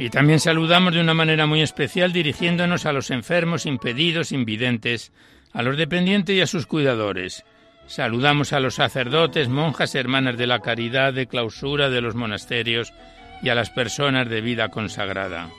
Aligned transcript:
Y 0.00 0.08
también 0.08 0.40
saludamos 0.40 0.94
de 0.94 1.02
una 1.02 1.12
manera 1.12 1.44
muy 1.44 1.60
especial 1.60 2.10
dirigiéndonos 2.10 2.86
a 2.86 2.92
los 2.94 3.10
enfermos, 3.10 3.66
impedidos, 3.66 4.32
invidentes, 4.32 5.12
a 5.52 5.62
los 5.62 5.76
dependientes 5.76 6.34
y 6.34 6.40
a 6.40 6.46
sus 6.46 6.64
cuidadores. 6.64 7.44
Saludamos 7.86 8.54
a 8.54 8.60
los 8.60 8.76
sacerdotes, 8.76 9.50
monjas, 9.50 9.94
hermanas 9.94 10.38
de 10.38 10.46
la 10.46 10.60
caridad, 10.60 11.12
de 11.12 11.26
clausura 11.26 11.90
de 11.90 12.00
los 12.00 12.14
monasterios 12.14 12.94
y 13.42 13.50
a 13.50 13.54
las 13.54 13.68
personas 13.68 14.26
de 14.30 14.40
vida 14.40 14.70
consagrada. 14.70 15.50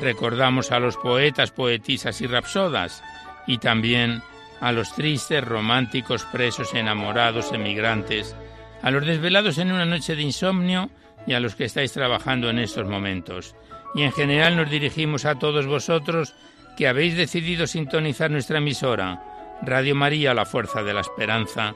Recordamos 0.00 0.70
a 0.70 0.78
los 0.78 0.96
poetas, 0.96 1.50
poetisas 1.50 2.20
y 2.20 2.28
rapsodas 2.28 3.02
y 3.48 3.58
también 3.58 4.22
a 4.60 4.70
los 4.70 4.94
tristes, 4.94 5.42
románticos, 5.42 6.24
presos, 6.26 6.74
enamorados, 6.74 7.50
emigrantes, 7.52 8.36
a 8.82 8.92
los 8.92 9.04
desvelados 9.04 9.58
en 9.58 9.72
una 9.72 9.84
noche 9.84 10.14
de 10.14 10.22
insomnio 10.22 10.90
y 11.26 11.32
a 11.32 11.40
los 11.40 11.56
que 11.56 11.64
estáis 11.64 11.92
trabajando 11.92 12.50
en 12.50 12.60
estos 12.60 12.86
momentos 12.86 13.56
y 13.94 14.02
en 14.02 14.12
general 14.12 14.56
nos 14.56 14.70
dirigimos 14.70 15.24
a 15.24 15.38
todos 15.38 15.66
vosotros 15.66 16.34
que 16.76 16.88
habéis 16.88 17.16
decidido 17.16 17.66
sintonizar 17.66 18.30
nuestra 18.30 18.58
emisora, 18.58 19.22
Radio 19.62 19.94
María, 19.94 20.34
la 20.34 20.46
Fuerza 20.46 20.82
de 20.82 20.94
la 20.94 21.00
Esperanza, 21.00 21.74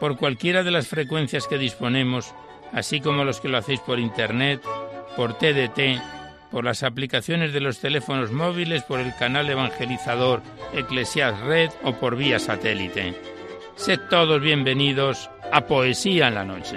por 0.00 0.16
cualquiera 0.16 0.62
de 0.62 0.70
las 0.70 0.88
frecuencias 0.88 1.46
que 1.46 1.58
disponemos, 1.58 2.34
así 2.72 3.00
como 3.00 3.24
los 3.24 3.40
que 3.40 3.48
lo 3.48 3.58
hacéis 3.58 3.80
por 3.80 3.98
Internet, 3.98 4.60
por 5.16 5.38
TDT, 5.38 6.00
por 6.50 6.64
las 6.64 6.82
aplicaciones 6.82 7.52
de 7.52 7.60
los 7.60 7.78
teléfonos 7.78 8.30
móviles, 8.30 8.82
por 8.82 9.00
el 9.00 9.14
canal 9.16 9.48
evangelizador 9.48 10.42
Eclesias 10.74 11.40
Red 11.40 11.70
o 11.82 11.94
por 11.94 12.16
vía 12.16 12.38
satélite. 12.38 13.14
Sed 13.76 14.00
todos 14.10 14.40
bienvenidos 14.40 15.30
a 15.50 15.66
Poesía 15.66 16.28
en 16.28 16.34
la 16.34 16.44
Noche. 16.44 16.76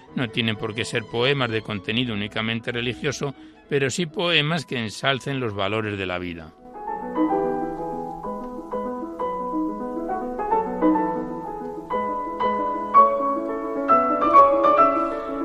No 0.15 0.29
tienen 0.29 0.55
por 0.55 0.75
qué 0.75 0.85
ser 0.85 1.03
poemas 1.03 1.49
de 1.49 1.61
contenido 1.61 2.13
únicamente 2.13 2.71
religioso, 2.71 3.33
pero 3.69 3.89
sí 3.89 4.05
poemas 4.05 4.65
que 4.65 4.77
ensalcen 4.77 5.39
los 5.39 5.53
valores 5.53 5.97
de 5.97 6.05
la 6.05 6.19
vida. 6.19 6.53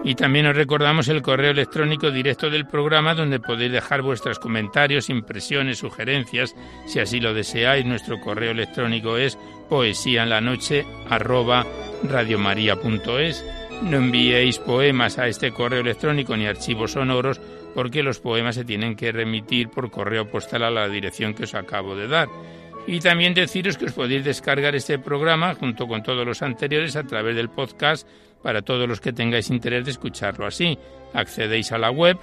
Y 0.07 0.15
también 0.15 0.47
os 0.47 0.55
recordamos 0.55 1.09
el 1.09 1.21
correo 1.21 1.51
electrónico 1.51 2.13
directo 2.13 2.49
del 2.49 2.65
programa 2.65 3.13
donde 3.13 3.41
podéis 3.41 3.73
dejar 3.73 4.03
vuestros 4.03 4.39
comentarios, 4.39 5.11
impresiones, 5.11 5.79
sugerencias, 5.79 6.55
si 6.87 7.01
así 7.01 7.19
lo 7.19 7.35
deseáis. 7.35 7.85
Nuestro 7.85 8.21
correo 8.21 8.53
electrónico 8.53 9.17
es 9.17 9.37
poesía 9.69 10.23
en 10.23 10.31
la 10.31 10.41
noche 10.41 10.87
No 13.83 13.99
enviéis 13.99 14.59
poemas 14.59 15.19
a 15.19 15.29
este 15.29 15.53
correo 15.53 15.81
electrónico 15.81 16.37
ni 16.37 16.47
archivos 16.47 16.93
sonoros 16.93 17.41
porque 17.75 18.03
los 18.03 18.21
poemas 18.21 18.55
se 18.55 18.65
tienen 18.65 18.97
que 18.97 19.13
remitir 19.13 19.69
por 19.69 19.91
correo 19.91 20.31
postal 20.31 20.65
a 20.65 20.71
la 20.71 20.89
dirección 20.89 21.35
que 21.35 21.45
os 21.45 21.55
acabo 21.55 21.95
de 21.95 22.09
dar. 22.09 22.29
Y 22.87 23.01
también 23.01 23.35
deciros 23.35 23.77
que 23.77 23.85
os 23.87 23.93
podéis 23.93 24.25
descargar 24.25 24.75
este 24.75 24.99
programa 24.99 25.55
junto 25.55 25.87
con 25.87 26.03
todos 26.03 26.27
los 26.27 26.43
anteriores 26.43 26.97
a 26.97 27.05
través 27.05 27.37
del 27.37 27.51
podcast 27.51 28.09
para 28.43 28.63
todos 28.63 28.89
los 28.89 29.01
que 29.01 29.13
tengáis 29.13 29.51
interés 29.51 29.85
de 29.85 29.91
escucharlo 29.91 30.47
así. 30.47 30.79
Accedéis 31.13 31.73
a 31.73 31.79
la 31.79 31.91
web 31.91 32.17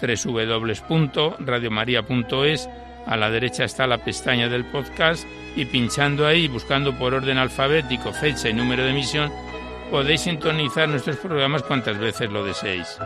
www.radiomaria.es, 0.00 2.70
a 3.06 3.16
la 3.16 3.30
derecha 3.30 3.64
está 3.64 3.86
la 3.86 3.98
pestaña 3.98 4.48
del 4.48 4.64
podcast 4.66 5.26
y 5.56 5.64
pinchando 5.64 6.26
ahí, 6.26 6.48
buscando 6.48 6.96
por 6.96 7.14
orden 7.14 7.38
alfabético 7.38 8.12
fecha 8.12 8.48
y 8.48 8.54
número 8.54 8.84
de 8.84 8.90
emisión, 8.90 9.32
podéis 9.90 10.22
sintonizar 10.22 10.88
nuestros 10.88 11.16
programas 11.16 11.62
cuantas 11.62 11.98
veces 11.98 12.30
lo 12.30 12.44
deseéis. 12.44 12.98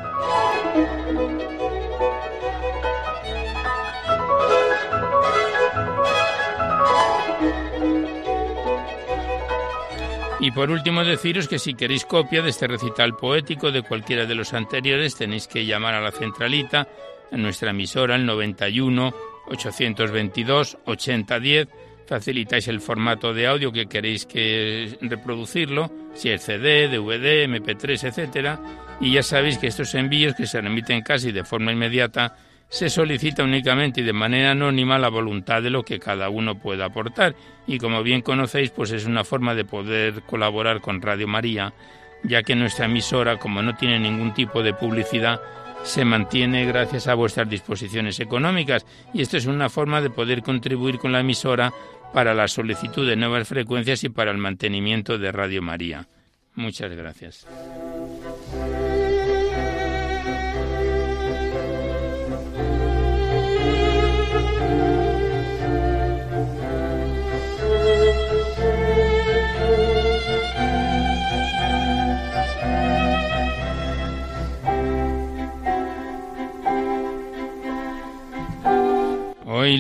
Y 10.41 10.51
por 10.51 10.71
último 10.71 11.04
deciros 11.04 11.48
que 11.48 11.59
si 11.59 11.72
queréis 11.72 12.04
copia 12.04 12.42
de 12.42 12.51
este 12.51 12.66
recital 12.66 13.16
poético 13.16 13.72
de 13.72 13.80
cualquiera 13.83 14.27
de 14.27 14.34
los 14.34 14.53
anteriores 14.53 15.16
tenéis 15.16 15.48
que 15.48 15.65
llamar 15.65 15.95
a 15.95 16.03
la 16.03 16.13
centralita, 16.13 16.87
en 17.30 17.42
nuestra 17.42 17.71
emisora, 17.71 18.16
el 18.16 18.27
91 18.27 19.15
822 19.47 20.78
8010. 20.84 21.69
Facilitáis 22.06 22.68
el 22.68 22.80
formato 22.80 23.33
de 23.33 23.47
audio 23.47 23.72
que 23.72 23.86
queréis 23.86 24.27
que 24.27 24.97
reproducirlo, 25.01 25.91
si 26.15 26.30
es 26.30 26.42
CD, 26.42 26.89
DVD, 26.89 27.48
MP3, 27.48 28.09
etcétera, 28.09 28.60
y 29.01 29.12
ya 29.12 29.22
sabéis 29.22 29.59
que 29.59 29.66
estos 29.66 29.95
envíos 29.95 30.34
que 30.34 30.47
se 30.47 30.60
remiten 30.60 31.03
casi 31.03 31.33
de 31.33 31.45
forma 31.45 31.72
inmediata 31.72 32.36
se 32.68 32.91
solicita 32.91 33.45
únicamente 33.45 34.01
y 34.01 34.04
de 34.04 34.12
manera 34.12 34.51
anónima 34.51 34.98
la 34.98 35.09
voluntad 35.09 35.62
de 35.62 35.71
lo 35.71 35.84
que 35.84 35.98
cada 35.98 36.28
uno 36.28 36.59
pueda 36.59 36.86
aportar. 36.86 37.34
Y 37.66 37.78
como 37.78 38.03
bien 38.03 38.21
conocéis 38.21 38.71
pues 38.71 38.91
es 38.91 39.06
una 39.06 39.24
forma 39.24 39.54
de 39.54 39.65
poder 39.65 40.22
colaborar 40.22 40.80
con 40.80 41.01
Radio 41.01 41.28
María 41.28 41.72
ya 42.24 42.42
que 42.42 42.56
nuestra 42.56 42.86
emisora 42.86 43.39
como 43.39 43.62
no 43.62 43.77
tiene 43.77 44.01
ningún 44.01 44.34
tipo 44.34 44.62
de 44.62 44.74
publicidad 44.74 45.41
se 45.83 46.04
mantiene 46.04 46.65
gracias 46.65 47.06
a 47.09 47.15
vuestras 47.15 47.48
disposiciones 47.48 48.18
económicas. 48.18 48.86
Y 49.12 49.21
esto 49.21 49.36
es 49.36 49.45
una 49.45 49.68
forma 49.68 50.01
de 50.01 50.09
poder 50.09 50.42
contribuir 50.42 50.98
con 50.98 51.12
la 51.12 51.21
emisora 51.21 51.74
para 52.15 52.33
la 52.33 52.47
solicitud 52.47 53.07
de 53.07 53.16
nuevas 53.16 53.49
frecuencias 53.49 54.05
y 54.05 54.09
para 54.09 54.31
el 54.31 54.39
mantenimiento 54.39 55.19
de 55.19 55.33
Radio 55.33 55.61
María. 55.61 56.07
Muchas 56.55 56.93
gracias. 56.93 57.47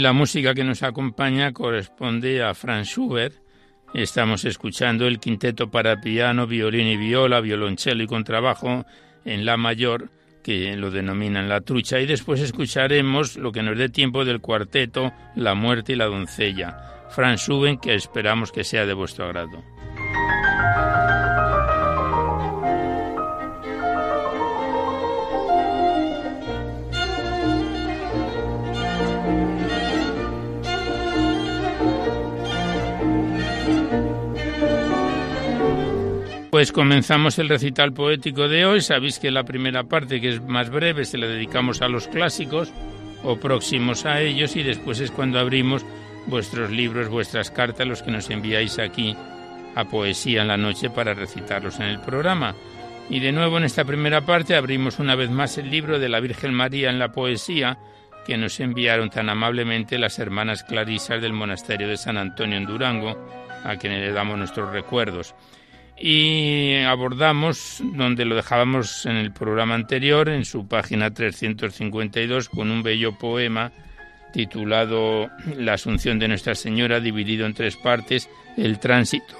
La 0.04 0.12
música 0.12 0.52
que 0.52 0.64
nos 0.64 0.82
acompaña 0.82 1.54
corresponde 1.54 2.42
a 2.42 2.52
Franz 2.52 2.88
Schubert. 2.88 3.36
Estamos 3.94 4.44
escuchando 4.44 5.06
el 5.06 5.18
quinteto 5.18 5.70
para 5.70 6.02
piano, 6.02 6.46
violín 6.46 6.88
y 6.88 6.98
viola, 6.98 7.40
violonchelo 7.40 8.02
y 8.02 8.06
contrabajo 8.06 8.84
en 9.24 9.46
la 9.46 9.56
mayor, 9.56 10.10
que 10.42 10.76
lo 10.76 10.90
denominan 10.90 11.48
la 11.48 11.62
trucha, 11.62 12.00
y 12.00 12.06
después 12.06 12.42
escucharemos 12.42 13.38
lo 13.38 13.50
que 13.50 13.62
nos 13.62 13.78
dé 13.78 13.88
tiempo 13.88 14.26
del 14.26 14.42
cuarteto 14.42 15.10
La 15.36 15.54
muerte 15.54 15.94
y 15.94 15.96
la 15.96 16.04
doncella. 16.04 17.06
Franz 17.08 17.40
Schubert, 17.40 17.80
que 17.80 17.94
esperamos 17.94 18.52
que 18.52 18.62
sea 18.62 18.84
de 18.84 18.92
vuestro 18.92 19.24
agrado. 19.24 19.64
Pues 36.54 36.70
comenzamos 36.70 37.36
el 37.40 37.48
recital 37.48 37.92
poético 37.92 38.46
de 38.46 38.64
hoy. 38.64 38.80
Sabéis 38.80 39.18
que 39.18 39.32
la 39.32 39.42
primera 39.42 39.82
parte, 39.82 40.20
que 40.20 40.28
es 40.28 40.40
más 40.40 40.70
breve, 40.70 41.04
se 41.04 41.18
la 41.18 41.26
dedicamos 41.26 41.82
a 41.82 41.88
los 41.88 42.06
clásicos 42.06 42.72
o 43.24 43.40
próximos 43.40 44.06
a 44.06 44.20
ellos 44.20 44.54
y 44.54 44.62
después 44.62 45.00
es 45.00 45.10
cuando 45.10 45.40
abrimos 45.40 45.84
vuestros 46.28 46.70
libros, 46.70 47.08
vuestras 47.08 47.50
cartas, 47.50 47.88
los 47.88 48.02
que 48.04 48.12
nos 48.12 48.30
enviáis 48.30 48.78
aquí 48.78 49.16
a 49.74 49.84
Poesía 49.86 50.42
en 50.42 50.46
la 50.46 50.56
Noche 50.56 50.90
para 50.90 51.12
recitarlos 51.12 51.80
en 51.80 51.86
el 51.86 51.98
programa. 51.98 52.54
Y 53.10 53.18
de 53.18 53.32
nuevo 53.32 53.58
en 53.58 53.64
esta 53.64 53.84
primera 53.84 54.20
parte 54.20 54.54
abrimos 54.54 55.00
una 55.00 55.16
vez 55.16 55.30
más 55.30 55.58
el 55.58 55.68
libro 55.68 55.98
de 55.98 56.08
la 56.08 56.20
Virgen 56.20 56.54
María 56.54 56.88
en 56.88 57.00
la 57.00 57.10
Poesía 57.10 57.78
que 58.24 58.36
nos 58.36 58.60
enviaron 58.60 59.10
tan 59.10 59.28
amablemente 59.28 59.98
las 59.98 60.20
hermanas 60.20 60.62
clarisas 60.62 61.20
del 61.20 61.32
monasterio 61.32 61.88
de 61.88 61.96
San 61.96 62.16
Antonio 62.16 62.56
en 62.56 62.66
Durango, 62.66 63.18
a 63.64 63.74
quienes 63.74 64.02
le 64.02 64.12
damos 64.12 64.38
nuestros 64.38 64.70
recuerdos 64.70 65.34
y 65.98 66.76
abordamos 66.86 67.80
donde 67.82 68.24
lo 68.24 68.34
dejábamos 68.34 69.06
en 69.06 69.16
el 69.16 69.32
programa 69.32 69.74
anterior, 69.74 70.28
en 70.28 70.44
su 70.44 70.66
página 70.66 71.12
352, 71.12 72.48
con 72.48 72.70
un 72.70 72.82
bello 72.82 73.16
poema 73.16 73.72
titulado 74.32 75.30
La 75.56 75.74
Asunción 75.74 76.18
de 76.18 76.26
Nuestra 76.26 76.56
Señora, 76.56 76.98
dividido 76.98 77.46
en 77.46 77.54
tres 77.54 77.76
partes, 77.76 78.28
el 78.56 78.80
tránsito, 78.80 79.36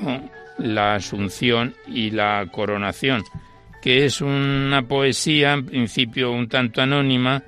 la 0.58 0.94
Asunción 0.94 1.74
y 1.88 2.10
la 2.10 2.46
coronación, 2.52 3.24
que 3.82 4.04
es 4.04 4.20
una 4.20 4.82
poesía 4.86 5.54
en 5.54 5.66
principio 5.66 6.30
un 6.30 6.48
tanto 6.48 6.80
anónima, 6.80 7.42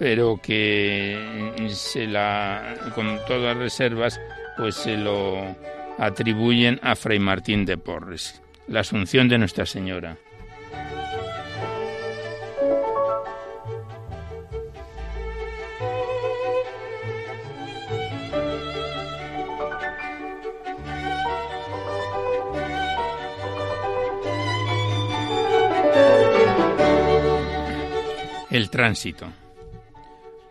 pero 0.00 0.40
que 0.42 1.68
se 1.68 2.06
la, 2.08 2.74
con 2.94 3.20
todas 3.28 3.56
reservas, 3.56 4.20
pues 4.56 4.74
se 4.74 4.96
lo 4.96 5.56
atribuyen 6.00 6.80
a 6.82 6.96
Fray 6.96 7.18
Martín 7.18 7.66
de 7.66 7.76
Porres, 7.76 8.40
la 8.66 8.80
Asunción 8.80 9.28
de 9.28 9.36
Nuestra 9.36 9.66
Señora. 9.66 10.16
El 28.50 28.70
tránsito. 28.70 29.26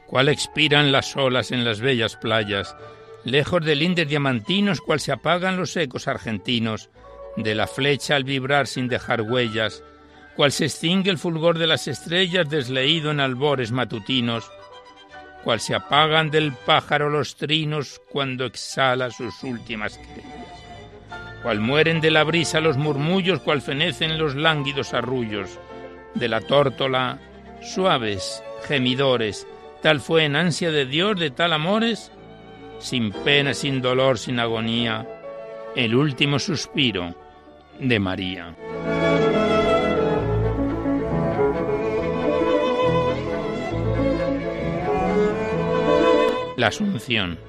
¿Cuál 0.06 0.30
expiran 0.30 0.92
las 0.92 1.18
olas 1.18 1.52
en 1.52 1.66
las 1.66 1.82
bellas 1.82 2.16
playas 2.16 2.76
lejos 3.24 3.64
de 3.64 3.76
lindes 3.76 4.08
diamantinos 4.08 4.82
cual 4.82 5.00
se 5.00 5.12
apagan 5.12 5.58
los 5.58 5.76
ecos 5.76 6.08
argentinos, 6.08 6.90
de 7.36 7.56
la 7.56 7.68
flecha 7.68 8.16
al 8.16 8.24
vibrar 8.24 8.68
sin 8.68 8.88
dejar 8.88 9.22
huellas, 9.22 9.84
cual 10.36 10.52
se 10.52 10.66
extingue 10.66 11.12
el 11.12 11.18
fulgor 11.18 11.58
de 11.58 11.68
las 11.68 11.88
estrellas 11.88 12.50
desleído 12.50 13.12
en 13.12 13.20
albores 13.20 13.72
matutinos, 13.72 14.50
cual 15.44 15.60
se 15.60 15.76
apagan 15.76 16.32
del 16.32 16.54
pájaro 16.54 17.10
los 17.10 17.36
trinos 17.36 18.02
cuando 18.10 18.46
exhala 18.46 19.12
sus 19.12 19.44
últimas 19.44 19.98
querellas, 19.98 20.64
cual 21.44 21.60
mueren 21.60 22.02
de 22.02 22.12
la 22.12 22.24
brisa 22.24 22.60
los 22.60 22.78
murmullos, 22.78 23.42
cual 23.42 23.62
fenecen 23.62 24.18
los 24.18 24.36
lánguidos 24.36 24.94
arrullos, 24.94 25.60
de 26.16 26.28
la 26.28 26.42
tórtola 26.42 27.20
suaves 27.62 28.44
gemidores, 28.68 29.48
tal 29.82 30.00
fue 30.00 30.26
en 30.26 30.36
ansia 30.36 30.72
de 30.72 30.86
Dios 30.86 31.20
de 31.20 31.32
tal 31.32 31.54
amores, 31.54 32.12
sin 32.80 33.12
pena, 33.12 33.54
sin 33.54 33.82
dolor, 33.82 34.18
sin 34.18 34.40
agonía, 34.40 35.08
el 35.76 35.96
último 35.96 36.40
suspiro 36.40 37.16
de 37.80 38.00
María. 38.00 38.56
La 46.58 46.68
Asunción. 46.68 47.40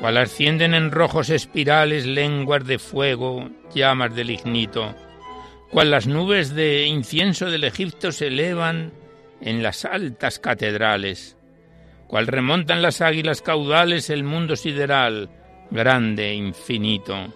Cual 0.00 0.16
ascienden 0.16 0.74
en 0.74 0.90
rojos 0.90 1.30
espirales 1.30 2.06
lenguas 2.06 2.66
de 2.66 2.78
fuego, 2.78 3.50
llamas 3.74 4.14
del 4.14 4.30
ignito, 4.30 4.94
cual 5.70 5.90
las 5.90 6.06
nubes 6.06 6.54
de 6.54 6.86
incienso 6.86 7.50
del 7.50 7.64
Egipto 7.64 8.12
se 8.12 8.26
elevan 8.26 8.92
en 9.40 9.62
las 9.62 9.84
altas 9.84 10.38
catedrales, 10.38 11.36
cual 12.10 12.26
remontan 12.26 12.82
las 12.82 13.02
águilas 13.02 13.40
caudales 13.40 14.10
el 14.10 14.24
mundo 14.24 14.56
sideral, 14.56 15.30
grande, 15.70 16.30
e 16.30 16.34
infinito, 16.34 17.32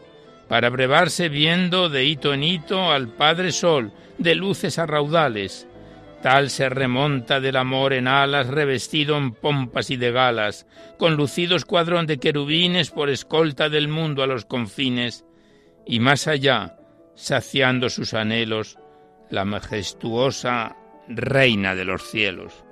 para 0.48 0.68
brevarse 0.68 1.28
viendo 1.28 1.88
de 1.88 2.04
hito 2.04 2.34
en 2.34 2.42
hito 2.42 2.90
al 2.90 3.06
Padre 3.06 3.52
Sol, 3.52 3.92
de 4.18 4.34
luces 4.34 4.80
a 4.80 4.86
raudales. 4.86 5.68
Tal 6.22 6.50
se 6.50 6.68
remonta 6.68 7.38
del 7.38 7.54
amor 7.54 7.92
en 7.92 8.08
alas, 8.08 8.48
revestido 8.48 9.16
en 9.16 9.30
pompas 9.30 9.90
y 9.90 9.96
de 9.96 10.10
galas, 10.10 10.66
con 10.98 11.14
lucido 11.14 11.54
escuadrón 11.54 12.06
de 12.06 12.18
querubines 12.18 12.90
por 12.90 13.10
escolta 13.10 13.68
del 13.68 13.86
mundo 13.86 14.24
a 14.24 14.26
los 14.26 14.44
confines, 14.44 15.24
y 15.86 16.00
más 16.00 16.26
allá, 16.26 16.78
saciando 17.14 17.90
sus 17.90 18.12
anhelos, 18.12 18.76
la 19.30 19.44
majestuosa 19.44 20.76
Reina 21.06 21.76
de 21.76 21.84
los 21.84 22.02
cielos. 22.10 22.63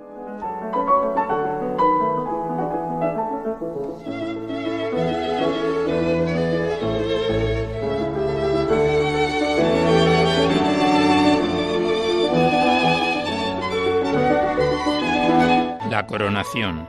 La 15.92 16.06
coronación. 16.06 16.88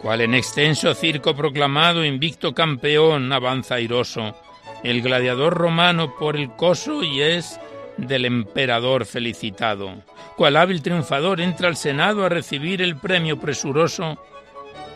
Cual 0.00 0.20
en 0.20 0.34
extenso 0.34 0.94
circo 0.94 1.34
proclamado, 1.34 2.04
invicto 2.04 2.54
campeón, 2.54 3.32
avanza 3.32 3.74
airoso, 3.74 4.36
el 4.84 5.02
gladiador 5.02 5.54
romano 5.54 6.14
por 6.16 6.36
el 6.36 6.50
coso 6.52 7.02
y 7.02 7.20
es 7.20 7.60
del 7.96 8.24
emperador 8.24 9.04
felicitado. 9.04 10.04
Cual 10.36 10.56
hábil 10.56 10.80
triunfador 10.80 11.40
entra 11.40 11.66
al 11.66 11.76
Senado 11.76 12.24
a 12.24 12.28
recibir 12.28 12.80
el 12.80 12.96
premio 12.96 13.40
presuroso, 13.40 14.22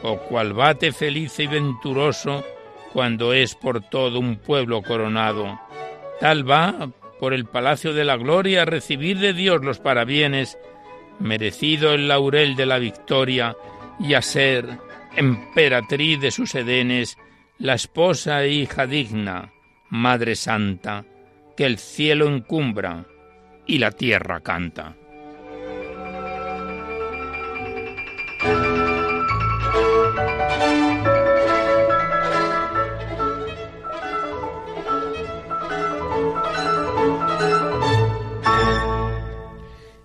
o 0.04 0.18
cual 0.18 0.52
bate 0.52 0.92
feliz 0.92 1.40
y 1.40 1.49
venturoso 1.49 2.44
cuando 2.92 3.32
es 3.32 3.56
por 3.56 3.80
todo 3.80 4.21
un 4.21 4.37
pueblo 4.37 4.80
coronado. 4.82 5.59
Tal 6.21 6.49
va 6.49 6.88
por 7.18 7.35
el 7.35 7.47
palacio 7.47 7.94
de 7.94 8.04
la 8.04 8.16
gloria 8.16 8.62
a 8.62 8.64
recibir 8.64 9.18
de 9.18 9.32
Dios 9.32 9.64
los 9.64 9.80
parabienes 9.80 10.56
merecido 11.19 11.92
el 11.95 12.09
laurel 12.09 12.57
de 12.57 12.66
la 12.66 12.78
victoria 12.78 13.57
y 13.99 14.14
a 14.14 14.23
ser 14.23 14.78
emperatriz 15.16 16.21
de 16.21 16.31
sus 16.31 16.54
edenes, 16.54 17.19
la 17.59 17.75
esposa 17.75 18.42
e 18.42 18.50
hija 18.50 18.87
digna, 18.87 19.52
Madre 19.90 20.37
Santa, 20.37 21.04
que 21.57 21.66
el 21.66 21.78
cielo 21.78 22.26
encumbra 22.26 23.07
y 23.66 23.78
la 23.78 23.92
tierra 23.92 24.40
canta. 24.40 24.97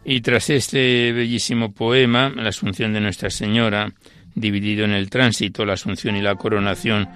Y 0.08 0.22
tras 0.22 0.50
este 0.50 1.12
bellísimo 1.12 1.74
poema, 1.74 2.32
La 2.34 2.50
Asunción 2.50 2.94
de 2.94 3.02
Nuestra 3.02 3.30
Señora, 3.30 3.92
dividido 4.34 4.86
en 4.86 4.92
el 4.92 5.10
tránsito, 5.10 5.66
la 5.66 5.74
Asunción 5.74 6.16
y 6.16 6.22
la 6.22 6.36
coronación, 6.36 7.10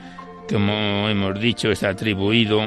como 0.50 1.08
hemos 1.08 1.40
dicho, 1.40 1.72
está 1.72 1.90
atribuido, 1.90 2.62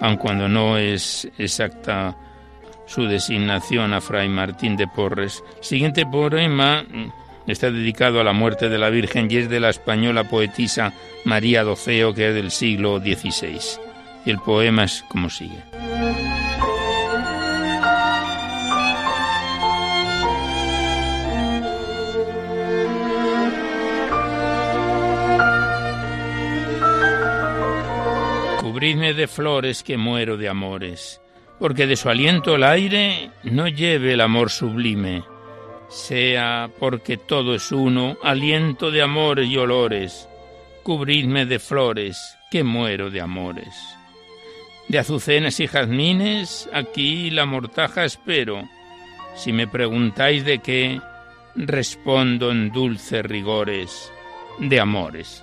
aun 0.00 0.16
cuando 0.18 0.48
no 0.48 0.78
es 0.78 1.28
exacta 1.36 2.16
su 2.86 3.06
designación 3.06 3.92
a 3.92 4.00
Fray 4.00 4.28
Martín 4.28 4.76
de 4.76 4.86
Porres. 4.86 5.42
Siguiente 5.60 6.06
poema 6.06 6.84
Está 7.46 7.70
dedicado 7.70 8.20
a 8.20 8.24
la 8.24 8.32
muerte 8.32 8.68
de 8.68 8.78
la 8.78 8.90
Virgen 8.90 9.28
y 9.30 9.36
es 9.36 9.48
de 9.48 9.60
la 9.60 9.70
española 9.70 10.24
poetisa 10.24 10.92
María 11.24 11.62
Doceo, 11.62 12.12
que 12.12 12.28
es 12.28 12.34
del 12.34 12.50
siglo 12.50 12.98
XVI. 12.98 13.60
Y 14.24 14.30
el 14.30 14.38
poema 14.38 14.84
es 14.84 15.04
como 15.08 15.30
sigue. 15.30 15.62
Cubridme 28.86 29.14
de 29.14 29.26
flores 29.26 29.82
que 29.82 29.96
muero 29.96 30.36
de 30.36 30.48
amores, 30.48 31.20
porque 31.58 31.88
de 31.88 31.96
su 31.96 32.08
aliento 32.08 32.54
el 32.54 32.62
aire 32.62 33.32
no 33.42 33.66
lleve 33.66 34.12
el 34.12 34.20
amor 34.20 34.48
sublime, 34.48 35.24
sea 35.88 36.70
porque 36.78 37.16
todo 37.16 37.56
es 37.56 37.72
uno, 37.72 38.16
aliento 38.22 38.92
de 38.92 39.02
amores 39.02 39.48
y 39.48 39.56
olores, 39.56 40.28
cubridme 40.84 41.46
de 41.46 41.58
flores 41.58 42.38
que 42.48 42.62
muero 42.62 43.10
de 43.10 43.20
amores. 43.20 43.74
De 44.86 45.00
azucenas 45.00 45.58
y 45.58 45.66
jazmines 45.66 46.70
aquí 46.72 47.30
la 47.30 47.44
mortaja 47.44 48.04
espero, 48.04 48.68
si 49.34 49.52
me 49.52 49.66
preguntáis 49.66 50.44
de 50.44 50.60
qué, 50.60 51.00
respondo 51.56 52.52
en 52.52 52.70
dulces 52.70 53.26
rigores 53.26 54.12
de 54.60 54.78
amores. 54.78 55.42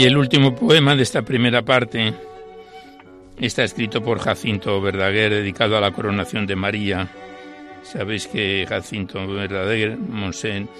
Y 0.00 0.04
el 0.04 0.16
último 0.16 0.54
poema 0.54 0.96
de 0.96 1.02
esta 1.02 1.20
primera 1.20 1.60
parte 1.60 2.14
está 3.38 3.64
escrito 3.64 4.02
por 4.02 4.18
Jacinto 4.18 4.80
Verdaguer, 4.80 5.30
dedicado 5.30 5.76
a 5.76 5.80
la 5.82 5.90
coronación 5.90 6.46
de 6.46 6.56
María. 6.56 7.10
Sabéis 7.82 8.26
que 8.26 8.64
Jacinto 8.66 9.26
Verdaguer, 9.26 9.98
Monsen, 9.98 10.70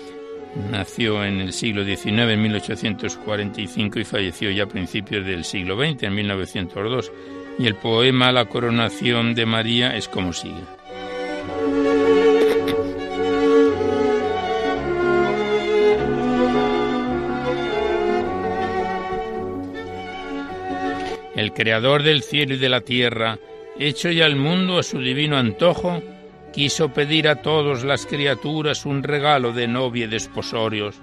nació 0.70 1.22
en 1.22 1.38
el 1.38 1.52
siglo 1.52 1.84
XIX, 1.84 2.06
en 2.30 2.40
1845, 2.40 3.98
y 3.98 4.04
falleció 4.04 4.50
ya 4.52 4.62
a 4.62 4.68
principios 4.68 5.26
del 5.26 5.44
siglo 5.44 5.76
XX, 5.76 6.04
en 6.04 6.14
1902. 6.14 7.12
Y 7.58 7.66
el 7.66 7.74
poema 7.74 8.32
La 8.32 8.46
coronación 8.46 9.34
de 9.34 9.44
María 9.44 9.94
es 9.98 10.08
como 10.08 10.32
sigue. 10.32 10.79
El 21.40 21.54
creador 21.54 22.02
del 22.02 22.22
cielo 22.22 22.54
y 22.54 22.58
de 22.58 22.68
la 22.68 22.82
tierra, 22.82 23.38
hecho 23.78 24.10
ya 24.10 24.26
el 24.26 24.36
mundo 24.36 24.78
a 24.78 24.82
su 24.82 24.98
divino 24.98 25.38
antojo, 25.38 26.02
quiso 26.52 26.92
pedir 26.92 27.28
a 27.28 27.36
todas 27.36 27.82
las 27.82 28.04
criaturas 28.04 28.84
un 28.84 29.02
regalo 29.02 29.52
de 29.52 29.66
novia 29.66 30.04
y 30.04 30.08
desposorios, 30.08 31.00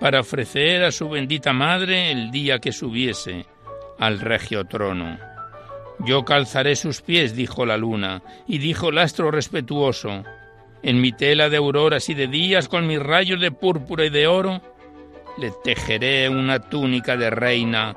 para 0.00 0.20
ofrecer 0.20 0.82
a 0.82 0.92
su 0.92 1.10
bendita 1.10 1.52
madre 1.52 2.10
el 2.10 2.30
día 2.30 2.58
que 2.58 2.72
subiese 2.72 3.44
al 3.98 4.20
regio 4.20 4.64
trono. 4.64 5.18
Yo 6.00 6.24
calzaré 6.24 6.74
sus 6.74 7.02
pies, 7.02 7.36
dijo 7.36 7.66
la 7.66 7.76
luna, 7.76 8.22
y 8.46 8.58
dijo 8.58 8.88
el 8.88 8.98
astro 8.98 9.30
respetuoso, 9.30 10.24
en 10.82 11.00
mi 11.02 11.12
tela 11.12 11.50
de 11.50 11.58
auroras 11.58 12.08
y 12.08 12.14
de 12.14 12.28
días, 12.28 12.68
con 12.68 12.86
mis 12.86 13.02
rayos 13.02 13.40
de 13.40 13.50
púrpura 13.50 14.06
y 14.06 14.10
de 14.10 14.26
oro, 14.26 14.62
le 15.38 15.52
tejeré 15.64 16.30
una 16.30 16.60
túnica 16.60 17.16
de 17.16 17.28
reina 17.28 17.94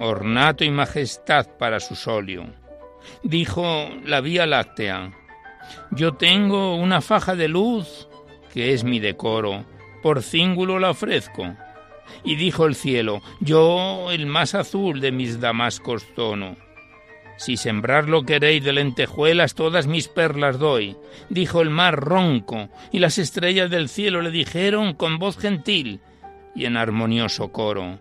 ornato 0.00 0.64
y 0.64 0.70
majestad 0.70 1.46
para 1.58 1.80
su 1.80 1.94
solio. 1.94 2.46
Dijo 3.22 3.88
la 4.04 4.20
Vía 4.20 4.46
Láctea, 4.46 5.12
yo 5.90 6.14
tengo 6.14 6.76
una 6.76 7.00
faja 7.00 7.34
de 7.36 7.48
luz, 7.48 8.08
que 8.52 8.72
es 8.72 8.84
mi 8.84 8.98
decoro, 9.00 9.64
por 10.02 10.22
cíngulo 10.22 10.78
la 10.78 10.90
ofrezco. 10.90 11.56
Y 12.22 12.36
dijo 12.36 12.66
el 12.66 12.74
cielo, 12.74 13.20
yo 13.40 14.10
el 14.10 14.26
más 14.26 14.54
azul 14.54 15.00
de 15.00 15.12
mis 15.12 15.40
damascos 15.40 16.04
tono. 16.14 16.56
Si 17.36 17.56
sembrarlo 17.56 18.24
queréis 18.24 18.64
de 18.64 18.72
lentejuelas, 18.72 19.54
todas 19.54 19.86
mis 19.86 20.08
perlas 20.08 20.58
doy. 20.58 20.96
Dijo 21.28 21.60
el 21.60 21.70
mar 21.70 21.96
ronco, 21.96 22.70
y 22.92 22.98
las 22.98 23.18
estrellas 23.18 23.70
del 23.70 23.88
cielo 23.88 24.22
le 24.22 24.30
dijeron 24.30 24.94
con 24.94 25.18
voz 25.18 25.36
gentil 25.36 26.00
y 26.54 26.64
en 26.64 26.76
armonioso 26.76 27.52
coro. 27.52 27.98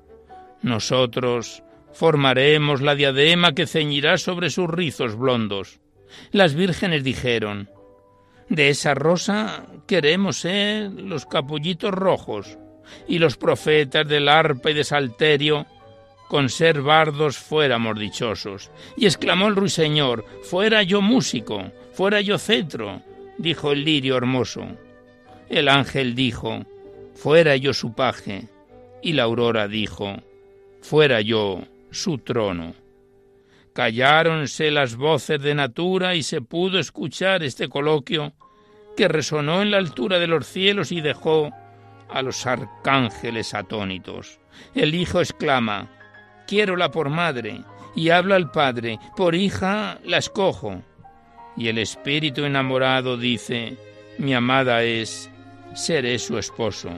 Nosotros 0.61 1.63
formaremos 1.95 2.81
la 2.81 2.93
diadema 2.93 3.55
que 3.55 3.67
ceñirá 3.67 4.17
sobre 4.17 4.49
sus 4.49 4.69
rizos 4.69 5.17
blondos. 5.17 5.79
Las 6.31 6.53
vírgenes 6.53 7.03
dijeron, 7.03 7.69
de 8.49 8.69
esa 8.69 8.93
rosa 8.93 9.65
queremos 9.87 10.37
ser 10.37 10.91
los 10.91 11.25
capullitos 11.25 11.91
rojos, 11.91 12.57
y 13.07 13.17
los 13.17 13.37
profetas 13.37 14.07
del 14.07 14.27
arpa 14.27 14.71
y 14.71 14.73
de 14.73 14.83
salterio, 14.83 15.65
con 16.27 16.49
ser 16.49 16.81
bardos 16.81 17.37
fuéramos 17.37 17.97
dichosos. 17.97 18.71
Y 18.97 19.05
exclamó 19.05 19.47
el 19.47 19.55
ruiseñor, 19.55 20.25
fuera 20.43 20.83
yo 20.83 21.01
músico, 21.01 21.71
fuera 21.93 22.19
yo 22.19 22.37
cetro, 22.37 23.01
dijo 23.37 23.71
el 23.71 23.85
lirio 23.85 24.17
hermoso. 24.17 24.67
El 25.49 25.69
ángel 25.69 26.13
dijo, 26.13 26.65
fuera 27.15 27.55
yo 27.55 27.73
su 27.73 27.93
paje, 27.93 28.47
y 29.01 29.13
la 29.13 29.23
aurora 29.23 29.67
dijo, 29.67 30.17
fuera 30.81 31.21
yo 31.21 31.63
su 31.95 32.17
trono. 32.19 32.75
Calláronse 33.73 34.71
las 34.71 34.95
voces 34.95 35.41
de 35.41 35.55
natura 35.55 36.15
y 36.15 36.23
se 36.23 36.41
pudo 36.41 36.79
escuchar 36.79 37.43
este 37.43 37.67
coloquio 37.67 38.33
que 38.95 39.07
resonó 39.07 39.61
en 39.61 39.71
la 39.71 39.77
altura 39.77 40.19
de 40.19 40.27
los 40.27 40.45
cielos 40.45 40.91
y 40.91 41.01
dejó 41.01 41.51
a 42.09 42.21
los 42.21 42.45
arcángeles 42.45 43.53
atónitos. 43.53 44.39
El 44.73 44.95
Hijo 44.95 45.19
exclama, 45.19 45.89
Quiérola 46.47 46.91
por 46.91 47.09
madre, 47.09 47.63
y 47.95 48.09
habla 48.09 48.35
al 48.35 48.51
Padre, 48.51 48.99
por 49.15 49.35
hija 49.35 49.99
la 50.03 50.17
escojo. 50.17 50.81
Y 51.57 51.69
el 51.69 51.77
Espíritu 51.77 52.43
enamorado 52.43 53.17
dice, 53.17 53.77
Mi 54.17 54.33
amada 54.33 54.83
es, 54.83 55.29
seré 55.73 56.19
su 56.19 56.37
esposo. 56.37 56.89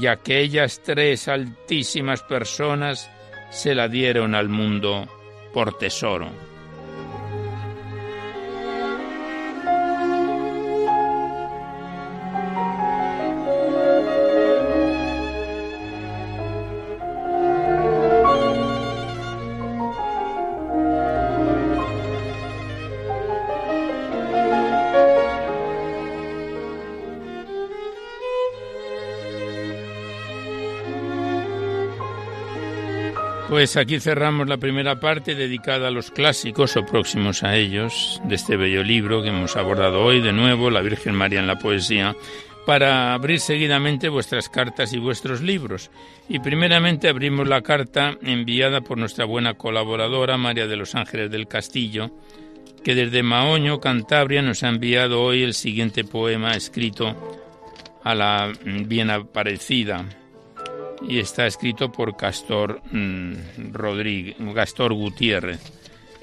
Y 0.00 0.06
aquellas 0.06 0.80
tres 0.82 1.28
altísimas 1.28 2.22
personas 2.22 3.10
se 3.54 3.74
la 3.74 3.88
dieron 3.88 4.34
al 4.34 4.48
mundo 4.48 5.06
por 5.52 5.78
tesoro. 5.78 6.26
Pues 33.64 33.78
aquí 33.78 33.98
cerramos 33.98 34.46
la 34.46 34.58
primera 34.58 35.00
parte 35.00 35.34
dedicada 35.34 35.88
a 35.88 35.90
los 35.90 36.10
clásicos 36.10 36.76
o 36.76 36.84
próximos 36.84 37.42
a 37.42 37.56
ellos 37.56 38.20
de 38.24 38.34
este 38.34 38.58
bello 38.58 38.82
libro 38.82 39.22
que 39.22 39.30
hemos 39.30 39.56
abordado 39.56 40.02
hoy 40.02 40.20
de 40.20 40.34
nuevo, 40.34 40.68
La 40.68 40.82
Virgen 40.82 41.14
María 41.14 41.40
en 41.40 41.46
la 41.46 41.58
Poesía, 41.58 42.14
para 42.66 43.14
abrir 43.14 43.40
seguidamente 43.40 44.10
vuestras 44.10 44.50
cartas 44.50 44.92
y 44.92 44.98
vuestros 44.98 45.40
libros. 45.40 45.90
Y 46.28 46.40
primeramente 46.40 47.08
abrimos 47.08 47.48
la 47.48 47.62
carta 47.62 48.18
enviada 48.20 48.82
por 48.82 48.98
nuestra 48.98 49.24
buena 49.24 49.54
colaboradora 49.54 50.36
María 50.36 50.66
de 50.66 50.76
los 50.76 50.94
Ángeles 50.94 51.30
del 51.30 51.48
Castillo, 51.48 52.10
que 52.84 52.94
desde 52.94 53.22
Maoño, 53.22 53.80
Cantabria, 53.80 54.42
nos 54.42 54.62
ha 54.62 54.68
enviado 54.68 55.22
hoy 55.22 55.42
el 55.42 55.54
siguiente 55.54 56.04
poema 56.04 56.54
escrito 56.54 57.16
a 58.02 58.14
la 58.14 58.52
bien 58.62 59.08
aparecida 59.08 60.04
y 61.08 61.18
está 61.18 61.46
escrito 61.46 61.90
por 61.92 62.16
Castor 62.16 62.80
mm, 62.90 63.72
Rodríguez, 63.72 64.36
Gutiérrez. 64.92 65.60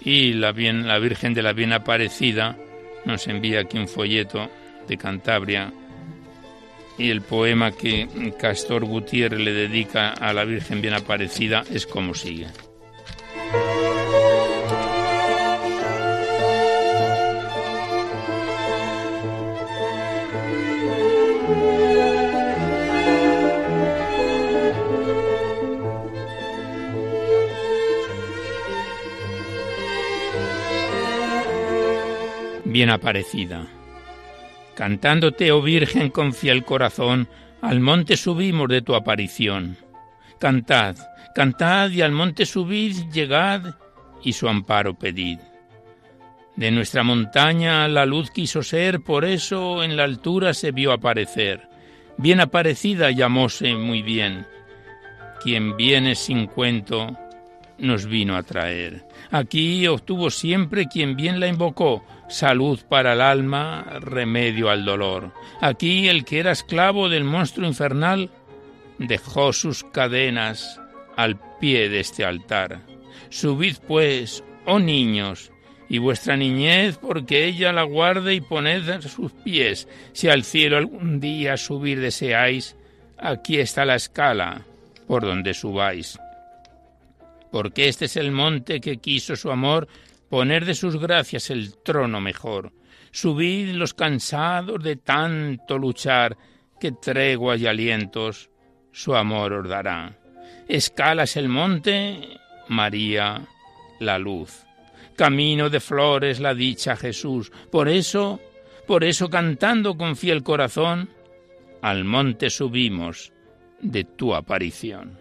Y 0.03 0.33
la, 0.33 0.51
bien, 0.51 0.87
la 0.87 0.99
Virgen 0.99 1.33
de 1.33 1.43
la 1.43 1.53
Bien 1.53 1.73
Aparecida 1.73 2.57
nos 3.05 3.27
envía 3.27 3.61
aquí 3.61 3.77
un 3.77 3.87
folleto 3.87 4.49
de 4.87 4.97
Cantabria 4.97 5.71
y 6.97 7.09
el 7.09 7.21
poema 7.21 7.71
que 7.71 8.33
Castor 8.39 8.85
Gutiérrez 8.85 9.39
le 9.39 9.53
dedica 9.53 10.11
a 10.11 10.33
la 10.33 10.43
Virgen 10.43 10.81
Bien 10.81 10.93
Aparecida 10.93 11.63
es 11.71 11.85
como 11.85 12.13
sigue. 12.13 12.47
Aparecida. 32.89 33.67
Cantándote, 34.75 35.51
oh 35.51 35.61
Virgen, 35.61 36.09
con 36.09 36.33
fiel 36.33 36.63
corazón, 36.63 37.27
al 37.61 37.79
monte 37.79 38.17
subimos 38.17 38.67
de 38.69 38.81
tu 38.81 38.95
aparición. 38.95 39.77
Cantad, 40.39 40.95
cantad 41.35 41.89
y 41.91 42.01
al 42.01 42.11
monte 42.11 42.45
subid, 42.45 42.95
llegad 43.11 43.75
y 44.23 44.33
su 44.33 44.47
amparo 44.47 44.97
pedid. 44.97 45.39
De 46.55 46.71
nuestra 46.71 47.03
montaña 47.03 47.87
la 47.87 48.05
luz 48.05 48.31
quiso 48.31 48.63
ser, 48.63 49.01
por 49.01 49.25
eso 49.25 49.83
en 49.83 49.95
la 49.95 50.03
altura 50.03 50.53
se 50.53 50.71
vio 50.71 50.91
aparecer. 50.91 51.67
Bien 52.17 52.39
aparecida 52.39 53.11
llamóse 53.11 53.73
muy 53.75 54.01
bien. 54.01 54.45
Quien 55.43 55.75
viene 55.77 56.15
sin 56.15 56.47
cuento 56.47 57.17
nos 57.81 58.05
vino 58.05 58.37
a 58.37 58.43
traer. 58.43 59.03
Aquí 59.31 59.85
obtuvo 59.87 60.29
siempre 60.29 60.87
quien 60.87 61.15
bien 61.15 61.39
la 61.39 61.47
invocó, 61.47 62.05
salud 62.29 62.79
para 62.87 63.13
el 63.13 63.21
alma, 63.21 63.85
remedio 63.99 64.69
al 64.69 64.85
dolor. 64.85 65.33
Aquí 65.59 66.07
el 66.07 66.23
que 66.23 66.39
era 66.39 66.51
esclavo 66.51 67.09
del 67.09 67.23
monstruo 67.23 67.67
infernal 67.67 68.29
dejó 68.99 69.51
sus 69.51 69.83
cadenas 69.83 70.79
al 71.17 71.39
pie 71.59 71.89
de 71.89 71.99
este 71.99 72.23
altar. 72.23 72.81
Subid 73.29 73.77
pues, 73.87 74.43
oh 74.65 74.79
niños, 74.79 75.51
y 75.89 75.97
vuestra 75.97 76.37
niñez, 76.37 76.97
porque 76.97 77.45
ella 77.45 77.73
la 77.73 77.83
guarde 77.83 78.33
y 78.33 78.41
poned 78.41 78.87
a 78.89 79.01
sus 79.01 79.31
pies. 79.31 79.89
Si 80.13 80.29
al 80.29 80.43
cielo 80.43 80.77
algún 80.77 81.19
día 81.19 81.57
subir 81.57 81.99
deseáis, 81.99 82.77
aquí 83.17 83.59
está 83.59 83.83
la 83.83 83.95
escala 83.95 84.65
por 85.05 85.23
donde 85.23 85.53
subáis. 85.53 86.17
Porque 87.51 87.87
este 87.89 88.05
es 88.05 88.15
el 88.15 88.31
monte 88.31 88.79
que 88.79 88.97
quiso 88.97 89.35
su 89.35 89.51
amor 89.51 89.87
poner 90.29 90.65
de 90.65 90.75
sus 90.75 90.97
gracias 90.97 91.49
el 91.49 91.75
trono 91.83 92.21
mejor. 92.21 92.71
Subid 93.11 93.71
los 93.73 93.93
cansados 93.93 94.81
de 94.81 94.95
tanto 94.95 95.77
luchar, 95.77 96.37
que 96.79 96.93
treguas 96.93 97.59
y 97.59 97.67
alientos 97.67 98.49
su 98.91 99.15
amor 99.15 99.53
os 99.53 99.69
dará. 99.69 100.17
Escalas 100.67 101.37
el 101.37 101.47
monte, 101.47 102.39
María, 102.69 103.45
la 103.99 104.17
luz. 104.17 104.65
Camino 105.15 105.69
de 105.69 105.79
flores 105.79 106.39
la 106.39 106.55
dicha 106.55 106.95
Jesús. 106.95 107.51
Por 107.71 107.87
eso, 107.87 108.39
por 108.87 109.03
eso 109.03 109.29
cantando 109.29 109.95
con 109.95 110.15
fiel 110.15 110.41
corazón, 110.41 111.09
al 111.81 112.03
monte 112.05 112.49
subimos 112.49 113.31
de 113.79 114.03
tu 114.03 114.33
aparición. 114.33 115.20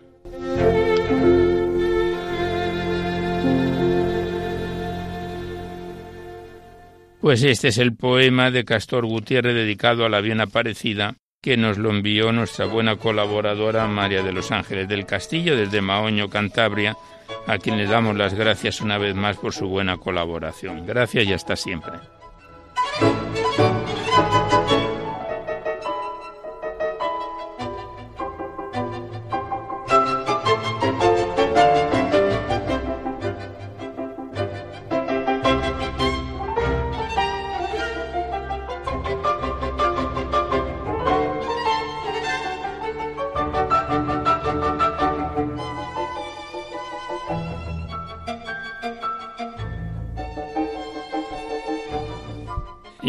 Pues 7.20 7.42
este 7.42 7.68
es 7.68 7.76
el 7.76 7.94
poema 7.94 8.50
de 8.50 8.64
Castor 8.64 9.04
Gutiérrez 9.04 9.54
dedicado 9.54 10.06
a 10.06 10.08
la 10.08 10.22
bien 10.22 10.40
aparecida 10.40 11.16
que 11.42 11.58
nos 11.58 11.76
lo 11.76 11.90
envió 11.90 12.32
nuestra 12.32 12.64
buena 12.64 12.96
colaboradora 12.96 13.86
María 13.86 14.22
de 14.22 14.32
los 14.32 14.50
Ángeles 14.50 14.88
del 14.88 15.04
Castillo 15.04 15.54
desde 15.54 15.82
Maoño, 15.82 16.30
Cantabria, 16.30 16.96
a 17.46 17.58
quien 17.58 17.76
le 17.76 17.86
damos 17.86 18.16
las 18.16 18.34
gracias 18.34 18.80
una 18.80 18.96
vez 18.96 19.14
más 19.14 19.36
por 19.36 19.52
su 19.52 19.68
buena 19.68 19.98
colaboración. 19.98 20.86
Gracias 20.86 21.26
y 21.26 21.32
hasta 21.32 21.56
siempre. 21.56 21.92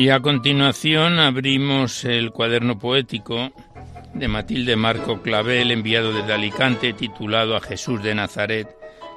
Y 0.02 0.10
a 0.10 0.20
continuación 0.20 1.20
abrimos 1.20 2.06
el 2.06 2.32
cuaderno 2.32 2.80
poético 2.80 3.52
de 4.16 4.28
Matilde 4.28 4.76
Marco 4.76 5.22
Clavel, 5.22 5.70
enviado 5.70 6.12
desde 6.12 6.34
Alicante, 6.34 6.94
titulado 6.94 7.56
A 7.56 7.62
Jesús 7.62 8.02
de 8.02 8.16
Nazaret, 8.16 8.68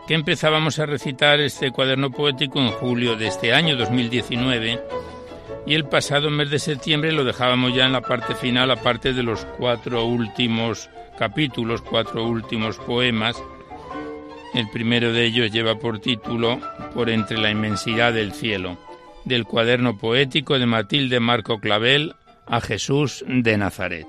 que 0.06 0.12
empezábamos 0.12 0.78
a 0.78 0.84
recitar 0.84 1.40
este 1.40 1.70
cuaderno 1.70 2.10
poético 2.10 2.60
en 2.60 2.68
julio 2.68 3.16
de 3.16 3.28
este 3.28 3.54
año 3.54 3.76
2019 3.76 4.78
y 5.66 5.74
el 5.74 5.86
pasado 5.86 6.28
mes 6.28 6.50
de 6.50 6.58
septiembre 6.58 7.12
lo 7.12 7.24
dejábamos 7.24 7.74
ya 7.74 7.86
en 7.86 7.92
la 7.92 8.02
parte 8.02 8.34
final, 8.34 8.70
aparte 8.70 9.14
de 9.14 9.22
los 9.22 9.46
cuatro 9.56 10.04
últimos 10.04 10.90
capítulos, 11.18 11.80
cuatro 11.80 12.26
últimos 12.26 12.76
poemas. 12.76 13.42
El 14.52 14.68
primero 14.68 15.14
de 15.14 15.24
ellos 15.24 15.50
lleva 15.50 15.78
por 15.78 15.98
título 15.98 16.60
Por 16.92 17.08
entre 17.08 17.38
la 17.38 17.50
inmensidad 17.50 18.12
del 18.12 18.34
cielo 18.34 18.76
del 19.24 19.44
cuaderno 19.44 19.96
poético 19.96 20.58
de 20.58 20.66
Matilde 20.66 21.20
Marco 21.20 21.58
Clavel 21.58 22.14
a 22.46 22.60
Jesús 22.60 23.24
de 23.26 23.56
Nazaret. 23.56 24.06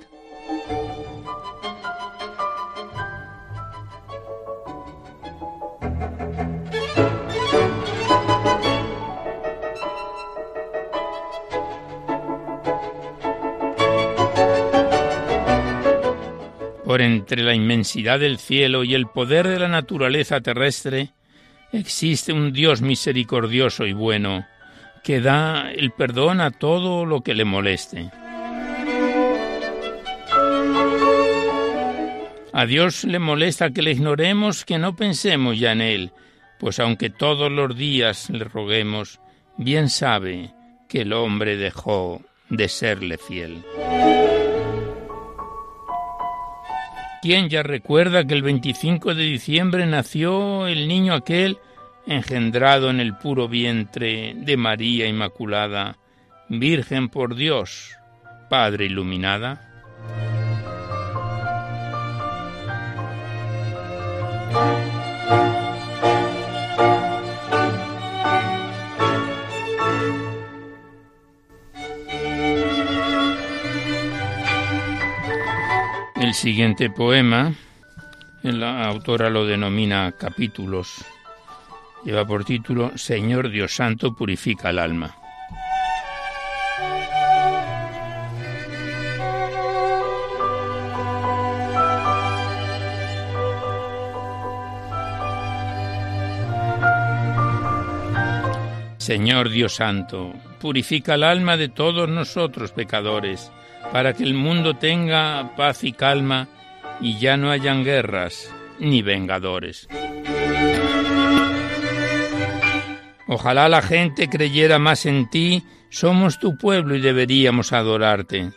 Por 16.86 17.02
entre 17.02 17.44
la 17.44 17.54
inmensidad 17.54 18.20
del 18.20 18.38
cielo 18.38 18.84
y 18.84 18.94
el 18.94 19.08
poder 19.08 19.48
de 19.48 19.60
la 19.60 19.68
naturaleza 19.68 20.40
terrestre, 20.40 21.10
existe 21.74 22.32
un 22.32 22.54
Dios 22.54 22.82
misericordioso 22.82 23.86
y 23.86 23.92
bueno, 23.92 24.46
que 25.06 25.22
da 25.22 25.72
el 25.72 25.92
perdón 25.92 26.42
a 26.42 26.50
todo 26.50 27.06
lo 27.06 27.22
que 27.22 27.36
le 27.36 27.46
moleste. 27.46 28.10
A 32.52 32.66
Dios 32.66 33.04
le 33.04 33.20
molesta 33.20 33.70
que 33.70 33.84
le 33.84 33.92
ignoremos, 33.92 34.66
que 34.66 34.80
no 34.80 34.96
pensemos 34.96 35.60
ya 35.60 35.74
en 35.74 35.82
Él, 35.82 36.12
pues 36.58 36.80
aunque 36.80 37.12
todos 37.12 37.52
los 37.52 37.78
días 37.78 38.32
le 38.32 38.46
roguemos, 38.46 39.20
bien 39.58 39.90
sabe 39.90 40.56
que 40.90 41.02
el 41.02 41.14
hombre 41.14 41.56
dejó 41.56 42.24
de 42.50 42.68
serle 42.68 43.20
fiel. 43.20 43.64
¿Quién 47.22 47.50
ya 47.50 47.62
recuerda 47.62 48.26
que 48.26 48.34
el 48.34 48.42
25 48.42 49.14
de 49.14 49.24
diciembre 49.24 49.86
nació 49.86 50.66
el 50.66 50.88
niño 50.88 51.14
aquel 51.14 51.60
engendrado 52.08 52.90
en 52.90 53.00
el 53.00 53.16
puro 53.16 53.48
vientre 53.48 54.34
de 54.36 54.58
María 54.58 55.08
Inmaculada, 55.08 55.98
Virgen 56.50 57.10
por 57.10 57.36
Dios, 57.36 57.96
Padre 58.50 58.86
iluminada? 58.86 59.62
El 76.16 76.34
siguiente 76.34 76.90
poema, 76.90 77.54
la 78.44 78.86
autora 78.86 79.30
lo 79.30 79.46
denomina 79.46 80.12
capítulos 80.12 81.06
Lleva 82.06 82.24
por 82.26 82.46
título 82.46 82.96
Señor 82.96 83.50
Dios 83.50 83.76
Santo, 83.76 84.14
purifica 84.14 84.70
el 84.70 84.78
alma. 84.78 85.16
Señor 99.00 99.50
Dios 99.50 99.76
Santo, 99.76 100.34
purifica 100.60 101.16
el 101.16 101.24
alma 101.24 101.58
de 101.58 101.70
todos 101.70 102.08
nosotros 102.08 102.72
pecadores, 102.72 103.52
para 103.92 104.14
que 104.14 104.24
el 104.24 104.36
mundo 104.36 104.76
tenga 104.76 105.56
paz 105.56 105.84
y 105.84 105.92
calma 105.92 106.48
y 107.02 107.18
ya 107.20 107.36
no 107.36 107.50
hayan 107.50 107.84
guerras 107.84 108.52
ni 108.80 109.02
vengadores. 109.02 109.88
Ojalá 113.28 113.70
la 113.70 113.82
gente 113.82 114.30
creyera 114.30 114.78
más 114.78 115.06
en 115.06 115.30
ti, 115.30 115.64
somos 115.90 116.40
tu 116.40 116.58
pueblo 116.58 116.96
y 116.96 117.02
deberíamos 117.02 117.74
adorarte. 117.74 118.52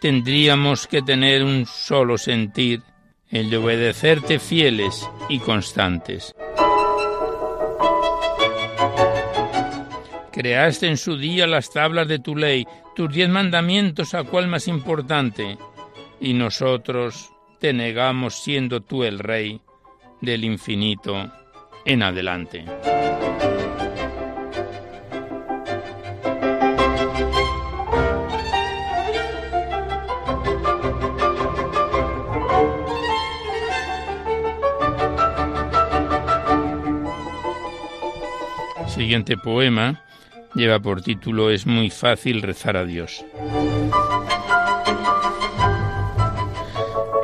Tendríamos 0.00 0.86
que 0.86 1.02
tener 1.02 1.42
un 1.42 1.66
solo 1.66 2.18
sentir, 2.18 2.82
el 3.30 3.50
de 3.50 3.56
obedecerte 3.56 4.38
fieles 4.38 5.08
y 5.28 5.38
constantes. 5.38 6.34
Creaste 10.30 10.86
en 10.86 10.96
su 10.96 11.16
día 11.16 11.46
las 11.46 11.70
tablas 11.70 12.08
de 12.08 12.18
tu 12.18 12.36
ley, 12.36 12.66
tus 12.94 13.12
diez 13.12 13.28
mandamientos 13.28 14.14
a 14.14 14.24
cuál 14.24 14.48
más 14.48 14.68
importante, 14.68 15.58
y 16.20 16.34
nosotros 16.34 17.32
te 17.58 17.72
negamos 17.72 18.42
siendo 18.42 18.80
tú 18.80 19.04
el 19.04 19.18
rey 19.18 19.60
del 20.20 20.44
infinito 20.44 21.30
en 21.84 22.02
adelante. 22.02 22.64
Siguiente 39.02 39.36
poema 39.36 40.00
lleva 40.54 40.78
por 40.78 41.02
título 41.02 41.50
Es 41.50 41.66
muy 41.66 41.90
fácil 41.90 42.40
rezar 42.40 42.76
a 42.76 42.84
Dios. 42.84 43.24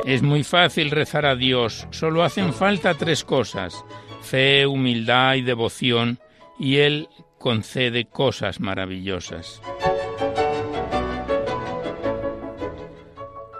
Es 0.03 0.21
muy 0.21 0.43
fácil 0.43 0.91
rezar 0.91 1.25
a 1.25 1.37
Dios, 1.37 1.87
solo 1.91 2.23
hacen 2.23 2.51
falta 2.53 2.95
tres 2.95 3.23
cosas, 3.23 3.85
fe, 4.21 4.67
humildad 4.67 5.35
y 5.35 5.41
devoción, 5.41 6.19
y 6.59 6.79
Él 6.79 7.07
concede 7.37 8.03
cosas 8.03 8.59
maravillosas. 8.59 9.61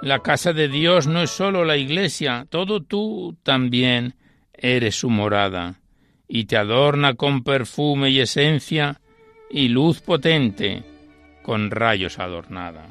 La 0.02 0.20
casa 0.20 0.52
de 0.52 0.68
Dios 0.68 1.08
no 1.08 1.22
es 1.22 1.30
solo 1.30 1.64
la 1.64 1.78
iglesia, 1.78 2.48
todo 2.50 2.82
tú 2.84 3.38
también 3.44 4.16
eres 4.52 5.00
su 5.00 5.10
morada 5.10 5.80
y 6.30 6.46
te 6.46 6.56
adorna 6.56 7.15
con 7.15 7.44
perfume 7.44 8.12
y 8.12 8.22
esencia 8.22 9.02
y 9.50 9.68
luz 9.68 10.00
potente, 10.00 10.84
con 11.42 11.72
rayos 11.72 12.20
adornada. 12.20 12.86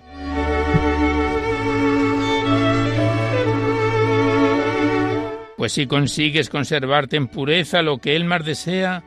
Pues 5.56 5.72
si 5.72 5.86
consigues 5.86 6.50
conservarte 6.50 7.16
en 7.16 7.28
pureza 7.28 7.82
lo 7.82 7.98
que 7.98 8.16
Él 8.16 8.24
más 8.24 8.44
desea, 8.44 9.04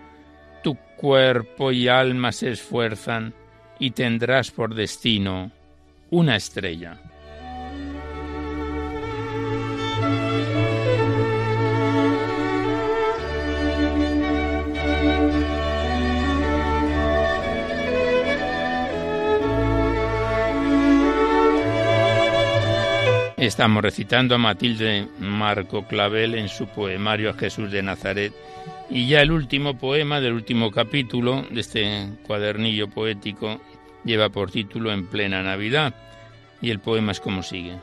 tu 0.63 0.75
cuerpo 0.95 1.71
y 1.73 1.89
alma 1.89 2.31
se 2.31 2.51
esfuerzan 2.51 3.33
y 3.79 3.91
tendrás 3.91 4.51
por 4.51 4.75
destino 4.75 5.51
una 6.09 6.35
estrella. 6.37 7.10
Estamos 23.41 23.81
recitando 23.81 24.35
a 24.35 24.37
Matilde 24.37 25.07
Marco 25.17 25.87
Clavel 25.87 26.35
en 26.35 26.47
su 26.47 26.67
poemario 26.67 27.31
a 27.31 27.33
Jesús 27.33 27.71
de 27.71 27.81
Nazaret. 27.81 28.31
Y 28.87 29.07
ya 29.07 29.21
el 29.21 29.31
último 29.31 29.79
poema 29.79 30.21
del 30.21 30.33
último 30.33 30.69
capítulo 30.69 31.43
de 31.49 31.61
este 31.61 32.09
cuadernillo 32.27 32.87
poético 32.87 33.59
lleva 34.05 34.29
por 34.29 34.51
título 34.51 34.91
En 34.91 35.07
plena 35.07 35.41
Navidad. 35.41 35.95
Y 36.61 36.69
el 36.69 36.77
poema 36.81 37.13
es 37.13 37.19
como 37.19 37.41
sigue. 37.41 37.79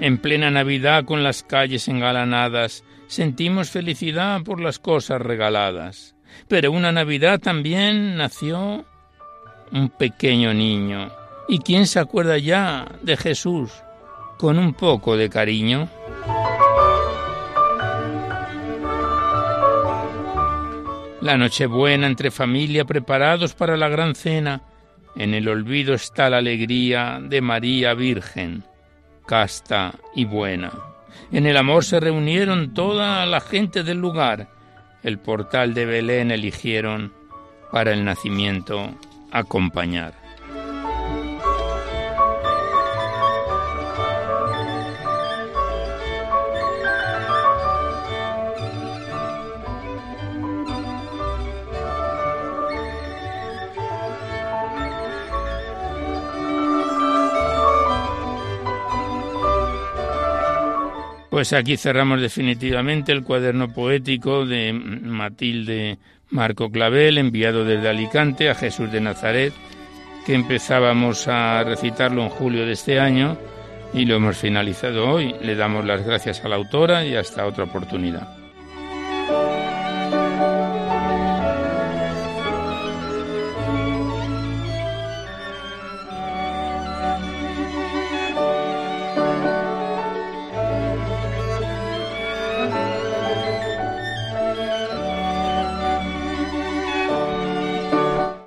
En 0.00 0.18
plena 0.18 0.50
Navidad 0.50 1.04
con 1.04 1.22
las 1.22 1.44
calles 1.44 1.86
engalanadas 1.86 2.82
sentimos 3.06 3.70
felicidad 3.70 4.42
por 4.42 4.60
las 4.60 4.80
cosas 4.80 5.22
regaladas, 5.22 6.16
pero 6.48 6.72
una 6.72 6.90
Navidad 6.90 7.38
también 7.38 8.16
nació 8.16 8.84
un 9.70 9.90
pequeño 9.90 10.52
niño 10.52 11.19
¿Y 11.52 11.58
quién 11.58 11.88
se 11.88 11.98
acuerda 11.98 12.38
ya 12.38 12.86
de 13.02 13.16
Jesús 13.16 13.72
con 14.38 14.56
un 14.56 14.72
poco 14.72 15.16
de 15.16 15.28
cariño? 15.28 15.88
La 21.20 21.36
Nochebuena 21.36 22.06
entre 22.06 22.30
familia 22.30 22.84
preparados 22.84 23.54
para 23.54 23.76
la 23.76 23.88
gran 23.88 24.14
cena. 24.14 24.62
En 25.16 25.34
el 25.34 25.48
olvido 25.48 25.92
está 25.92 26.30
la 26.30 26.36
alegría 26.36 27.18
de 27.20 27.40
María 27.40 27.94
Virgen, 27.94 28.62
casta 29.26 29.96
y 30.14 30.26
buena. 30.26 30.70
En 31.32 31.46
el 31.46 31.56
amor 31.56 31.84
se 31.84 31.98
reunieron 31.98 32.74
toda 32.74 33.26
la 33.26 33.40
gente 33.40 33.82
del 33.82 33.98
lugar. 33.98 34.46
El 35.02 35.18
portal 35.18 35.74
de 35.74 35.84
Belén 35.84 36.30
eligieron 36.30 37.12
para 37.72 37.92
el 37.92 38.04
nacimiento 38.04 38.94
acompañar. 39.32 40.29
Pues 61.40 61.54
aquí 61.54 61.78
cerramos 61.78 62.20
definitivamente 62.20 63.12
el 63.12 63.24
cuaderno 63.24 63.72
poético 63.72 64.44
de 64.44 64.74
Matilde 64.74 65.96
Marco 66.28 66.70
Clavel, 66.70 67.16
enviado 67.16 67.64
desde 67.64 67.88
Alicante 67.88 68.50
a 68.50 68.54
Jesús 68.54 68.92
de 68.92 69.00
Nazaret, 69.00 69.54
que 70.26 70.34
empezábamos 70.34 71.28
a 71.28 71.64
recitarlo 71.64 72.24
en 72.24 72.28
julio 72.28 72.66
de 72.66 72.72
este 72.72 73.00
año 73.00 73.38
y 73.94 74.04
lo 74.04 74.16
hemos 74.16 74.36
finalizado 74.36 75.08
hoy. 75.08 75.34
Le 75.40 75.54
damos 75.54 75.86
las 75.86 76.04
gracias 76.04 76.44
a 76.44 76.48
la 76.48 76.56
autora 76.56 77.06
y 77.06 77.16
hasta 77.16 77.46
otra 77.46 77.64
oportunidad. 77.64 78.39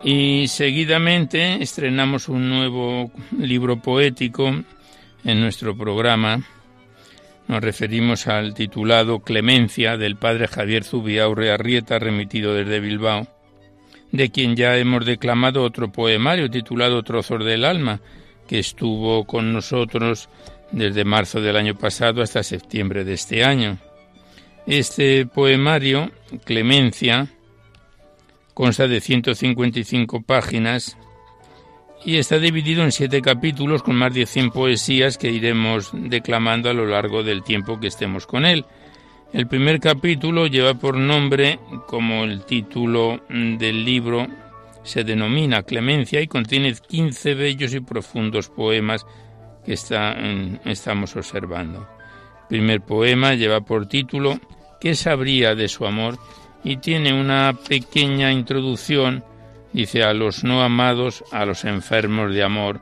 Y 0.04 0.48
seguidamente 0.50 1.63
estrenamos 1.63 2.28
un 2.28 2.50
nuevo 2.50 3.10
libro 3.39 3.78
poético 3.78 4.54
en 5.24 5.39
nuestro 5.39 5.78
programa. 5.78 6.46
Nos 7.48 7.62
referimos 7.63 8.28
al 8.28 8.54
titulado 8.54 9.20
Clemencia 9.20 9.96
del 9.96 10.18
padre 10.18 10.50
Javier 10.50 10.84
Zubiaurre 10.84 11.52
Arrieta, 11.52 12.00
remitido 12.00 12.54
desde 12.54 12.82
Bilbao, 12.82 13.28
de 14.12 14.30
quien 14.30 14.58
ya 14.58 14.78
hemos 14.78 15.06
declamado 15.06 15.63
otro 15.63 15.89
poemario 15.89 16.50
titulado 16.52 17.02
Trozos 17.04 17.46
del 17.46 17.63
Alma, 17.63 18.02
que 18.46 18.60
estuvo 18.60 19.24
con 19.24 19.54
nosotros 19.54 20.28
desde 20.74 21.06
marzo 21.06 21.39
del 21.39 21.56
año 21.56 21.76
pasado 21.78 22.22
hasta 22.22 22.44
septiembre 22.44 23.06
de 23.06 23.13
este 23.13 23.46
año. 23.46 23.78
Este 24.68 25.26
poemario, 25.26 26.12
Clemencia, 26.44 27.33
Consta 28.54 28.88
de 28.88 29.02
155 29.02 30.22
páginas 30.22 30.98
y 32.06 32.18
está 32.18 32.38
dividido 32.38 32.84
en 32.84 32.92
siete 32.92 33.22
capítulos 33.22 33.82
con 33.82 33.96
más 33.96 34.13
de 34.13 34.26
100 34.26 34.52
poesías 34.52 35.18
que 35.18 35.32
iremos 35.32 35.89
declamando 35.94 36.70
a 36.70 36.74
lo 36.74 36.86
largo 36.86 37.24
del 37.24 37.44
tiempo 37.44 37.80
que 37.80 37.88
estemos 37.88 38.28
con 38.28 38.46
él. 38.46 38.66
El 39.32 39.48
primer 39.48 39.80
capítulo 39.80 40.48
lleva 40.48 40.76
por 40.76 40.98
nombre, 40.98 41.60
como 41.88 42.24
el 42.24 42.46
título 42.46 43.22
del 43.30 43.84
libro 43.84 44.28
se 44.84 45.04
denomina 45.04 45.63
Clemencia 45.63 46.22
y 46.22 46.28
contiene 46.28 46.74
15 46.74 47.34
bellos 47.36 47.74
y 47.74 47.80
profundos 47.80 48.50
poemas 48.50 49.06
que 49.66 49.74
estamos 49.74 51.16
observando. 51.16 51.88
El 52.42 52.48
primer 52.50 52.82
poema 52.82 53.34
lleva 53.34 53.62
por 53.62 53.88
título 53.88 54.39
¿Qué 54.80 54.94
sabría 54.96 55.56
de 55.56 55.70
su 55.70 55.86
amor? 55.86 56.20
Y 56.63 56.78
tiene 56.78 57.13
una 57.13 57.54
pequeña 57.54 58.32
introducción, 58.32 59.23
dice 59.73 60.04
a 60.04 60.13
los 60.13 60.43
no 60.43 60.63
amados, 60.63 61.23
a 61.32 61.45
los 61.45 61.65
enfermos 61.65 62.34
de 62.34 62.43
amor, 62.43 62.82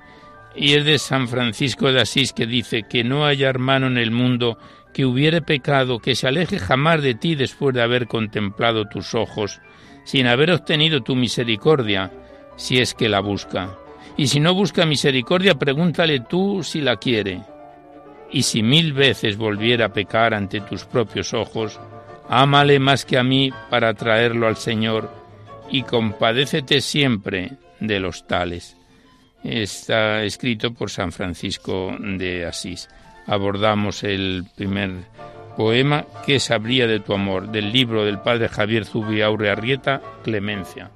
y 0.56 0.74
es 0.74 0.86
de 0.86 1.00
San 1.00 1.28
Francisco 1.28 1.92
de 1.92 2.02
Asís 2.02 2.34
que 2.34 2.46
dice 2.46 2.84
que 2.84 3.04
no 3.04 3.26
haya 3.26 3.50
hermano 3.50 3.88
en 3.88 3.98
el 3.98 4.12
mundo 4.12 4.58
que 4.94 5.06
hubiere 5.06 5.42
pecado, 5.42 6.00
que 6.00 6.16
se 6.16 6.28
aleje 6.28 6.60
jamás 6.60 7.02
de 7.02 7.16
ti 7.16 7.36
después 7.36 7.74
de 7.74 7.82
haber 7.82 8.08
contemplado 8.08 8.86
tus 8.86 9.16
ojos, 9.16 9.62
sin 10.04 10.28
haber 10.28 10.52
obtenido 10.52 11.02
tu 11.02 11.16
misericordia, 11.16 12.12
si 12.58 12.80
es 12.80 12.94
que 12.94 13.08
la 13.08 13.22
busca. 13.22 13.78
Y 14.18 14.28
si 14.28 14.40
no 14.40 14.54
busca 14.54 14.86
misericordia, 14.86 15.56
pregúntale 15.56 16.20
tú 16.20 16.64
si 16.64 16.82
la 16.82 16.98
quiere. 16.98 17.42
Y 18.30 18.44
si 18.44 18.62
mil 18.62 18.94
veces 18.94 19.38
volviera 19.38 19.86
a 19.86 19.94
pecar 19.94 20.34
ante 20.34 20.60
tus 20.62 20.84
propios 20.86 21.34
ojos, 21.34 21.80
Ámale 22.30 22.80
más 22.80 23.06
que 23.06 23.18
a 23.18 23.24
mí 23.24 23.52
para 23.70 23.94
traerlo 23.94 24.48
al 24.48 24.58
Señor, 24.58 25.12
y 25.70 25.84
compadécete 25.84 26.82
siempre 26.82 27.52
de 27.80 28.00
los 28.00 28.28
tales. 28.28 28.78
Está 29.44 30.24
escrito 30.24 30.74
por 30.74 30.90
San 30.90 31.12
Francisco 31.12 31.96
de 32.00 32.46
Asís. 32.46 32.90
Abordamos 33.26 34.04
el 34.04 34.46
primer 34.56 34.92
poema 35.58 36.06
¿Qué 36.26 36.40
sabría 36.40 36.88
de 36.88 37.00
tu 37.00 37.14
amor? 37.14 37.52
del 37.52 37.72
libro 37.72 38.06
del 38.06 38.20
padre 38.20 38.48
Javier 38.50 38.86
Zubiaurre 38.86 39.50
Arrieta, 39.50 40.02
Clemencia. 40.24 40.92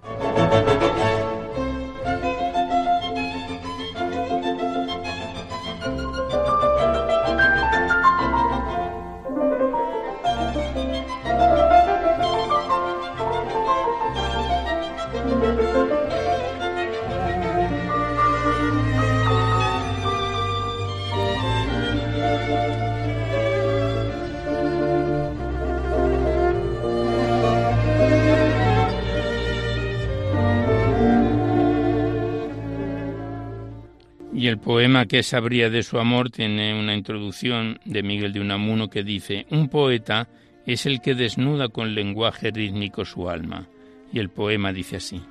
Que 35.08 35.24
sabría 35.24 35.70
de 35.70 35.84
su 35.84 36.00
amor 36.00 36.30
tiene 36.30 36.80
una 36.80 36.96
introducción 36.96 37.80
de 37.86 38.04
Miguel 38.04 38.34
de 38.34 38.42
Unamuno 38.42 38.90
que 38.90 39.04
dice, 39.04 39.46
un 39.50 39.70
poeta 39.70 40.28
es 40.66 40.86
el 40.86 41.02
que 41.02 41.16
desnuda 41.16 41.70
con 41.70 41.96
lenguaje 41.96 42.52
rítmico 42.52 43.06
su 43.06 43.30
alma. 43.30 43.68
Y 44.12 44.20
el 44.20 44.30
poema 44.30 44.72
dice 44.72 44.98
así. 44.98 45.22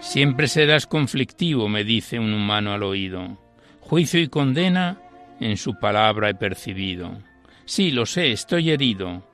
Siempre 0.00 0.46
serás 0.46 0.86
conflictivo, 0.86 1.68
me 1.68 1.84
dice 1.84 2.18
un 2.18 2.32
humano 2.32 2.72
al 2.72 2.82
oído. 2.82 3.38
Juicio 3.80 4.20
y 4.20 4.28
condena 4.28 5.00
en 5.40 5.56
su 5.56 5.78
palabra 5.78 6.30
he 6.30 6.34
percibido. 6.34 7.18
Sí, 7.64 7.90
lo 7.90 8.06
sé, 8.06 8.32
estoy 8.32 8.70
herido. 8.70 9.26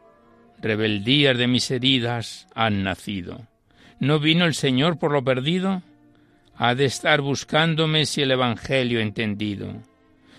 Rebeldías 0.61 1.37
de 1.37 1.47
mis 1.47 1.71
heridas 1.71 2.47
han 2.55 2.83
nacido. 2.83 3.47
¿No 4.01 4.19
vino 4.19 4.45
el 4.45 4.55
Señor 4.55 4.99
por 4.99 5.13
lo 5.13 5.23
perdido? 5.23 5.83
Ha 6.57 6.75
de 6.75 6.85
estar 6.85 7.21
buscándome 7.21 8.07
si 8.07 8.23
el 8.23 8.31
Evangelio 8.31 9.01
entendido. 9.01 9.83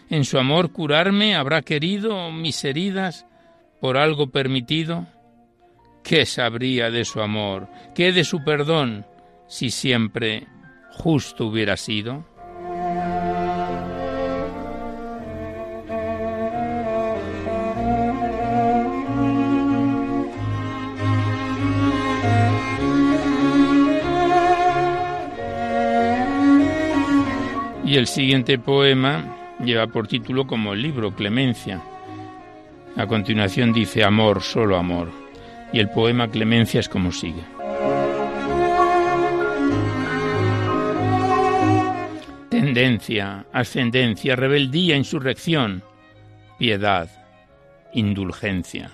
En 0.09 0.23
su 0.23 0.37
amor 0.37 0.71
curarme 0.71 1.35
habrá 1.35 1.61
querido 1.61 2.31
mis 2.31 2.63
heridas 2.63 3.25
por 3.81 3.97
algo 3.97 4.27
permitido. 4.27 5.07
¿Qué 6.03 6.25
sabría 6.25 6.91
de 6.91 7.03
su 7.05 7.21
amor? 7.21 7.67
¿Qué 7.95 8.11
de 8.11 8.23
su 8.23 8.43
perdón 8.43 9.05
si 9.47 9.71
siempre 9.71 10.47
justo 10.91 11.47
hubiera 11.47 11.75
sido? 11.77 12.25
Y 27.95 27.97
el 27.97 28.07
siguiente 28.07 28.59
poema 28.59 29.55
lleva 29.63 29.87
por 29.87 30.05
título 30.05 30.45
como 30.45 30.73
el 30.73 30.81
libro 30.81 31.15
Clemencia. 31.15 31.81
A 32.97 33.07
continuación 33.07 33.71
dice 33.71 34.03
Amor, 34.03 34.41
solo 34.41 34.75
amor. 34.75 35.09
Y 35.71 35.79
el 35.79 35.89
poema 35.89 36.27
Clemencia 36.27 36.81
es 36.81 36.89
como 36.89 37.13
sigue. 37.13 37.41
Tendencia, 42.49 43.45
ascendencia, 43.53 44.35
rebeldía, 44.35 44.97
insurrección, 44.97 45.81
piedad, 46.59 47.09
indulgencia, 47.93 48.91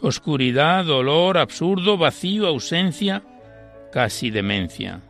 oscuridad, 0.00 0.84
dolor, 0.84 1.38
absurdo, 1.38 1.98
vacío, 1.98 2.46
ausencia, 2.46 3.20
casi 3.90 4.30
demencia 4.30 5.00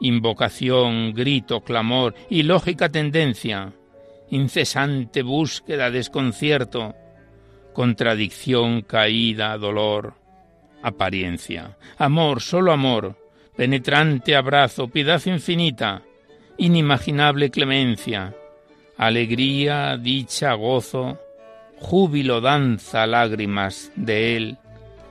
invocación, 0.00 1.12
grito, 1.14 1.60
clamor, 1.60 2.14
ilógica 2.28 2.88
tendencia, 2.88 3.72
incesante 4.30 5.22
búsqueda, 5.22 5.90
desconcierto, 5.90 6.94
contradicción, 7.72 8.82
caída, 8.82 9.56
dolor, 9.58 10.14
apariencia, 10.82 11.76
amor, 11.98 12.40
solo 12.40 12.72
amor, 12.72 13.16
penetrante 13.56 14.34
abrazo, 14.34 14.88
piedad 14.88 15.20
infinita, 15.26 16.02
inimaginable 16.56 17.50
clemencia, 17.50 18.34
alegría, 18.96 19.96
dicha, 19.96 20.54
gozo, 20.54 21.18
júbilo, 21.76 22.40
danza, 22.40 23.06
lágrimas 23.06 23.92
de 23.96 24.36
él, 24.36 24.58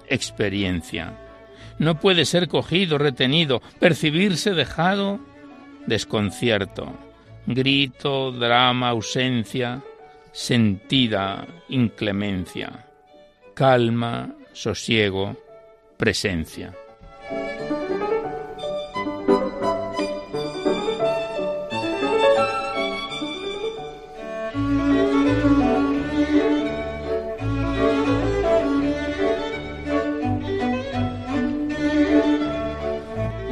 experiencia 0.07 1.28
no 1.79 1.99
puede 1.99 2.25
ser 2.25 2.47
cogido, 2.47 2.97
retenido, 2.97 3.61
percibirse 3.79 4.53
dejado, 4.53 5.19
desconcierto, 5.87 6.93
grito, 7.47 8.31
drama, 8.31 8.89
ausencia, 8.89 9.81
sentida 10.31 11.47
inclemencia, 11.69 12.85
calma, 13.55 14.35
sosiego, 14.53 15.35
presencia. 15.97 16.75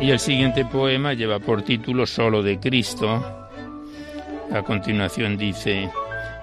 Y 0.08 0.12
el 0.12 0.20
siguiente 0.20 0.64
poema 0.64 1.14
lleva 1.14 1.38
por 1.38 1.64
título 1.64 2.06
Solo 2.06 2.42
de 2.42 2.62
Cristo. 2.62 3.10
A 4.50 4.62
continuación 4.62 5.36
dice, 5.36 5.92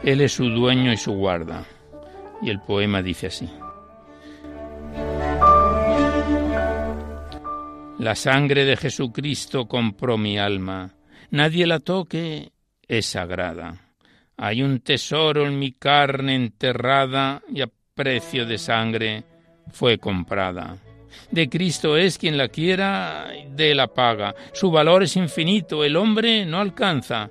Él 0.03 0.21
es 0.21 0.33
su 0.33 0.51
dueño 0.51 0.93
y 0.93 0.99
su 0.99 1.13
guarda. 1.13 1.65
Y 2.43 2.51
el 2.51 2.61
poema 2.61 3.01
dice 3.01 3.29
así. 3.29 3.49
La 7.99 8.15
sangre 8.15 8.67
de 8.67 8.77
Jesucristo 8.77 9.67
compró 9.67 10.19
mi 10.19 10.39
alma. 10.39 10.97
Nadie 11.31 11.67
la 11.67 11.81
toque, 11.81 12.53
es 12.87 13.07
sagrada. 13.07 13.81
Hay 14.37 14.63
un 14.63 14.81
tesoro 14.81 15.47
en 15.47 15.59
mi 15.59 15.73
carne 15.73 16.35
enterrada 16.35 17.43
y 17.49 17.63
a 17.63 17.71
precio 17.95 18.45
de 18.45 18.59
sangre 18.59 19.25
fue 19.71 19.97
comprada. 19.97 20.84
De 21.31 21.49
Cristo 21.49 21.97
es 21.97 22.19
quien 22.19 22.37
la 22.37 22.49
quiera, 22.49 23.29
de 23.51 23.75
la 23.75 23.89
paga. 23.89 24.35
Su 24.53 24.71
valor 24.71 25.03
es 25.03 25.17
infinito, 25.17 25.85
el 25.85 25.97
hombre 25.97 26.47
no 26.47 26.61
alcanza. 26.61 27.31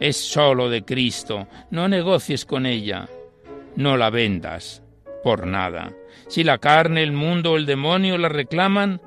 Es 0.00 0.16
solo 0.16 0.68
de 0.68 0.82
Cristo, 0.82 1.46
no 1.70 1.88
negocies 1.88 2.44
con 2.44 2.66
ella, 2.66 3.08
no 3.76 3.96
la 3.96 4.10
vendas 4.10 4.82
por 5.22 5.46
nada. 5.46 5.92
Si 6.28 6.44
la 6.44 6.58
carne, 6.58 7.02
el 7.02 7.12
mundo 7.12 7.52
o 7.52 7.56
el 7.56 7.66
demonio 7.66 8.18
la 8.18 8.28
reclaman, 8.28 9.00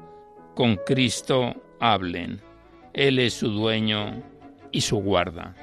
con 0.56 0.78
Cristo 0.78 1.56
hablen. 1.80 2.42
Él 2.94 3.20
es 3.20 3.34
su 3.34 3.50
dueño 3.50 4.24
y 4.72 4.82
su 4.82 4.98
guarda. 4.98 5.54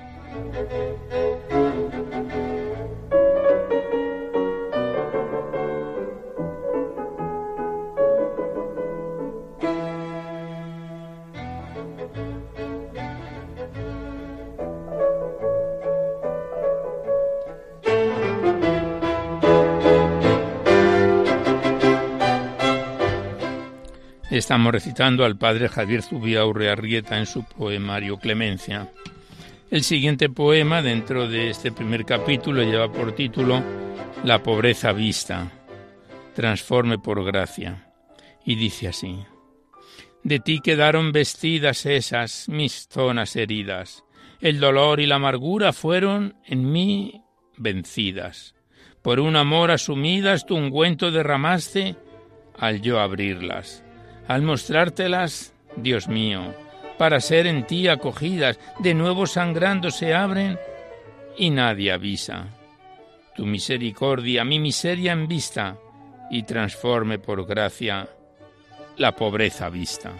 Estamos 24.32 24.72
recitando 24.72 25.26
al 25.26 25.36
padre 25.36 25.68
Javier 25.68 26.00
Zubiaurre 26.00 26.70
Arrieta 26.70 27.18
en 27.18 27.26
su 27.26 27.44
poemario 27.44 28.16
Clemencia. 28.16 28.90
El 29.70 29.82
siguiente 29.82 30.30
poema 30.30 30.80
dentro 30.80 31.28
de 31.28 31.50
este 31.50 31.70
primer 31.70 32.06
capítulo 32.06 32.62
lleva 32.62 32.90
por 32.90 33.14
título 33.14 33.62
La 34.24 34.42
pobreza 34.42 34.94
vista, 34.94 35.52
transforme 36.34 36.98
por 36.98 37.22
gracia, 37.22 37.92
y 38.42 38.54
dice 38.54 38.88
así. 38.88 39.18
De 40.22 40.40
ti 40.40 40.60
quedaron 40.60 41.12
vestidas 41.12 41.84
esas 41.84 42.48
mis 42.48 42.88
zonas 42.90 43.36
heridas, 43.36 44.02
el 44.40 44.60
dolor 44.60 45.00
y 45.00 45.06
la 45.06 45.16
amargura 45.16 45.74
fueron 45.74 46.36
en 46.46 46.72
mí 46.72 47.22
vencidas. 47.58 48.54
Por 49.02 49.20
un 49.20 49.36
amor 49.36 49.70
asumidas 49.70 50.46
tu 50.46 50.56
ungüento 50.56 51.10
derramaste 51.10 51.96
al 52.56 52.80
yo 52.80 52.98
abrirlas 52.98 53.84
al 54.28 54.42
mostrártelas, 54.42 55.52
Dios 55.76 56.08
mío, 56.08 56.54
para 56.98 57.20
ser 57.20 57.46
en 57.46 57.66
ti 57.66 57.88
acogidas, 57.88 58.58
de 58.78 58.94
nuevo 58.94 59.26
sangrando 59.26 59.90
se 59.90 60.14
abren 60.14 60.58
y 61.36 61.50
nadie 61.50 61.92
avisa. 61.92 62.46
Tu 63.34 63.46
misericordia, 63.46 64.44
mi 64.44 64.58
miseria 64.58 65.12
en 65.12 65.26
vista, 65.26 65.76
y 66.30 66.44
transforme 66.44 67.18
por 67.18 67.46
gracia 67.46 68.08
la 68.96 69.14
pobreza 69.14 69.68
vista. 69.68 70.12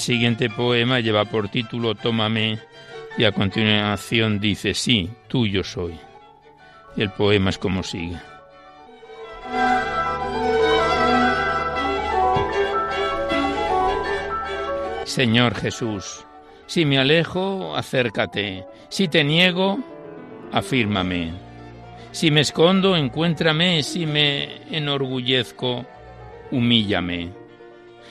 El 0.00 0.04
siguiente 0.04 0.48
poema 0.48 0.98
lleva 1.00 1.26
por 1.26 1.50
título 1.50 1.94
Tómame 1.94 2.58
y 3.18 3.24
a 3.24 3.32
continuación 3.32 4.40
dice 4.40 4.72
Sí, 4.72 5.10
tuyo 5.28 5.62
soy. 5.62 6.00
El 6.96 7.10
poema 7.10 7.50
es 7.50 7.58
como 7.58 7.82
sigue. 7.82 8.16
Señor 15.04 15.54
Jesús, 15.54 16.24
si 16.64 16.86
me 16.86 16.98
alejo, 16.98 17.76
acércate. 17.76 18.64
Si 18.88 19.06
te 19.06 19.22
niego, 19.22 19.80
afírmame. 20.50 21.32
Si 22.10 22.30
me 22.30 22.40
escondo, 22.40 22.96
encuéntrame. 22.96 23.82
Si 23.82 24.06
me 24.06 24.62
enorgullezco, 24.74 25.84
humíllame. 26.50 27.39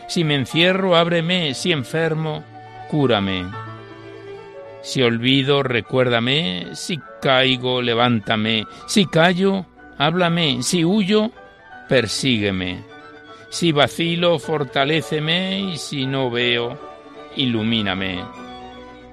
Si 0.10 0.24
me 0.24 0.34
encierro, 0.34 0.96
ábreme. 0.96 1.54
Si 1.54 1.72
enfermo, 1.72 2.44
cúrame. 2.90 3.46
Si 4.82 5.04
olvido, 5.04 5.62
recuérdame. 5.62 6.70
Si 6.74 7.00
caigo, 7.22 7.80
levántame. 7.80 8.66
Si 8.88 9.06
callo, 9.06 9.68
háblame. 10.00 10.64
Si 10.64 10.84
huyo, 10.84 11.30
persígueme. 11.88 12.84
Si 13.50 13.72
vacilo, 13.72 14.40
fortaléceme. 14.40 15.60
Y 15.60 15.78
si 15.78 16.08
no 16.08 16.32
veo, 16.32 16.80
ilumíname. 17.36 18.26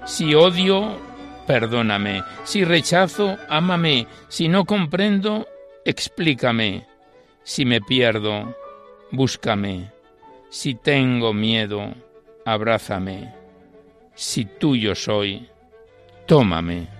Si 0.06 0.34
odio, 0.34 0.98
perdóname. 1.46 2.22
Si 2.44 2.64
rechazo, 2.64 3.36
ámame. 3.50 4.06
Si 4.28 4.48
no 4.48 4.64
comprendo, 4.64 5.46
explícame. 5.84 6.86
Si 7.42 7.66
me 7.66 7.82
pierdo, 7.82 8.56
búscame. 9.10 9.95
Si 10.48 10.74
tengo 10.74 11.32
miedo, 11.32 11.94
abrázame. 12.44 13.34
Si 14.14 14.44
tuyo 14.44 14.94
soy, 14.94 15.48
tómame. 16.26 16.95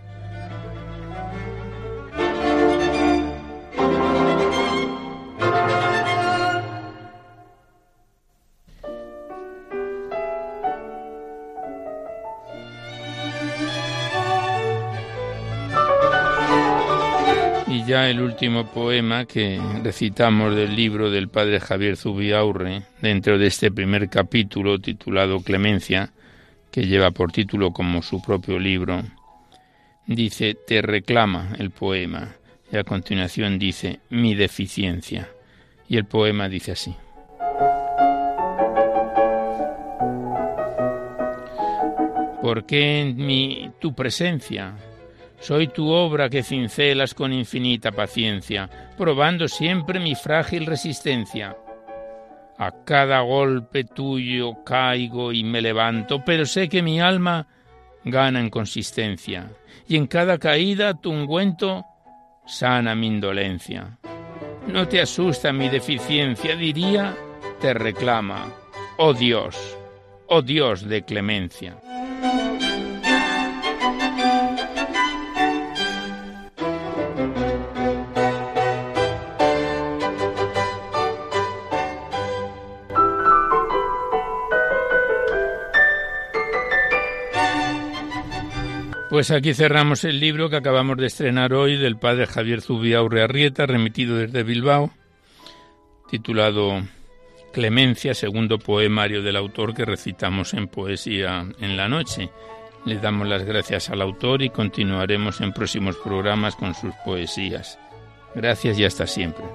El 18.11 18.21
último 18.21 18.67
poema 18.67 19.25
que 19.25 19.61
recitamos 19.83 20.55
del 20.55 20.77
libro 20.77 21.11
del 21.11 21.29
padre 21.29 21.59
Javier 21.59 21.97
Zubiaurre, 21.97 22.83
dentro 23.01 23.39
de 23.39 23.49
este 23.49 23.73
primer 23.73 24.09
capítulo 24.09 24.79
titulado 24.79 25.41
Clemencia, 25.41 26.13
que 26.71 26.87
lleva 26.87 27.11
por 27.11 27.33
título 27.33 27.73
como 27.73 28.03
su 28.03 28.23
propio 28.23 28.59
libro, 28.59 29.03
dice, 30.07 30.57
te 30.67 30.83
reclama 30.83 31.55
el 31.59 31.71
poema, 31.71 32.37
y 32.71 32.77
a 32.77 32.85
continuación 32.85 33.59
dice, 33.59 34.01
mi 34.11 34.35
deficiencia. 34.35 35.29
Y 35.89 35.97
el 35.97 36.05
poema 36.05 36.49
dice 36.49 36.73
así. 36.73 36.95
¿Por 42.43 42.67
qué 42.67 43.01
en 43.01 43.17
mi 43.17 43.71
tu 43.81 43.95
presencia 43.95 44.75
soy 45.47 45.69
tu 45.69 45.91
obra 45.91 46.29
que 46.29 46.43
cincelas 46.43 47.15
con 47.15 47.33
infinita 47.33 47.93
paciencia, 47.93 48.69
probando 48.99 49.47
siempre 49.47 50.01
mi 50.01 50.17
frágil 50.17 50.67
resistencia. 50.67 51.57
A 52.59 52.73
cada 52.85 53.21
golpe 53.21 53.85
tuyo 53.85 54.65
caigo 54.65 55.33
y 55.33 55.45
me 55.45 55.61
levanto, 55.61 56.25
pero 56.25 56.47
sé 56.47 56.69
que 56.69 56.83
mi 56.83 57.01
alma 57.01 57.47
gana 58.03 58.41
en 58.41 58.51
consistencia, 58.51 59.49
y 59.87 59.95
en 59.95 60.09
cada 60.09 60.37
caída 60.39 60.95
tu 61.01 61.13
ungüento 61.13 61.85
sana 62.45 62.97
mi 62.97 63.07
indolencia. 63.07 63.99
No 64.67 64.89
te 64.89 65.01
asusta 65.01 65.53
mi 65.53 65.69
deficiencia, 65.69 66.57
diría, 66.57 67.15
te 67.61 67.73
reclama, 67.73 68.53
oh 68.97 69.15
Dios, 69.15 69.57
oh 70.27 70.43
Dios 70.43 70.89
de 70.89 71.05
clemencia. 71.05 71.77
Pues 89.17 89.31
aquí 89.31 89.55
cerramos 89.55 90.05
el 90.05 90.21
libro 90.21 90.51
que 90.51 90.57
acabamos 90.57 90.99
de 90.99 91.07
estrenar 91.07 91.55
hoy 91.55 91.79
del 91.79 91.97
padre 91.97 92.27
Javier 92.27 92.61
Zubiaurre 92.61 93.23
Arrieta, 93.23 93.65
remitido 93.65 94.19
desde 94.19 94.43
Bilbao, 94.43 94.91
titulado 96.11 96.83
Clemencia, 97.51 98.13
segundo 98.13 98.59
poemario 98.59 99.23
del 99.23 99.37
autor 99.37 99.73
que 99.73 99.87
recitamos 99.87 100.53
en 100.53 100.69
Poesía 100.69 101.47
en 101.59 101.79
la 101.79 101.89
Noche. 101.89 102.29
Le 102.85 102.97
damos 102.97 103.27
las 103.27 103.45
gracias 103.45 103.89
al 103.89 104.03
autor 104.03 104.43
y 104.43 104.51
continuaremos 104.51 105.41
en 105.41 105.55
próximos 105.55 105.97
programas 105.97 106.55
con 106.55 106.75
sus 106.75 106.95
poesías. 107.03 107.79
Gracias 108.35 108.79
y 108.79 108.85
hasta 108.85 109.07
siempre. 109.07 109.47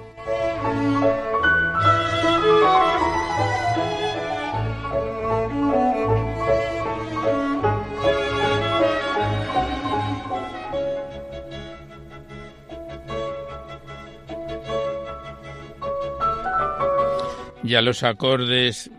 Ya 17.63 17.81
los 17.81 18.03
acordes 18.03 18.91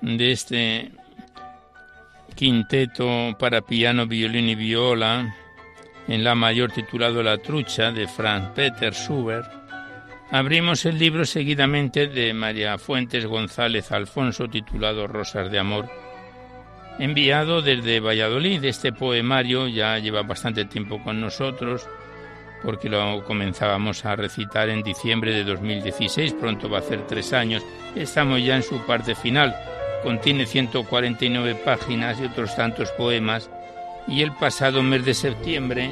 de 0.00 0.32
este 0.32 0.92
quinteto 2.34 3.36
para 3.38 3.62
piano, 3.62 4.06
violín 4.06 4.48
y 4.48 4.54
viola 4.54 5.34
en 6.08 6.24
la 6.24 6.34
mayor 6.34 6.72
titulado 6.72 7.22
La 7.22 7.38
trucha 7.38 7.90
de 7.90 8.06
Franz 8.06 8.50
Peter 8.54 8.92
Schubert, 8.92 9.50
abrimos 10.30 10.84
el 10.84 10.98
libro 10.98 11.24
seguidamente 11.24 12.08
de 12.08 12.34
María 12.34 12.76
Fuentes 12.78 13.24
González 13.26 13.90
Alfonso 13.92 14.48
titulado 14.48 15.06
Rosas 15.06 15.50
de 15.50 15.58
Amor, 15.58 15.88
enviado 16.98 17.62
desde 17.62 18.00
Valladolid. 18.00 18.62
Este 18.64 18.92
poemario 18.92 19.68
ya 19.68 19.98
lleva 19.98 20.22
bastante 20.22 20.64
tiempo 20.66 21.02
con 21.02 21.20
nosotros 21.20 21.88
porque 22.64 22.88
lo 22.88 23.22
comenzábamos 23.24 24.04
a 24.04 24.16
recitar 24.16 24.68
en 24.68 24.82
diciembre 24.82 25.32
de 25.34 25.44
2016, 25.44 26.32
pronto 26.34 26.68
va 26.68 26.78
a 26.78 26.80
hacer 26.80 27.06
tres 27.06 27.32
años, 27.32 27.62
estamos 27.94 28.42
ya 28.42 28.56
en 28.56 28.62
su 28.62 28.78
parte 28.86 29.14
final, 29.14 29.54
contiene 30.02 30.46
149 30.46 31.56
páginas 31.64 32.20
y 32.20 32.24
otros 32.24 32.56
tantos 32.56 32.90
poemas, 32.92 33.50
y 34.08 34.22
el 34.22 34.32
pasado 34.32 34.82
mes 34.82 35.04
de 35.04 35.14
septiembre 35.14 35.90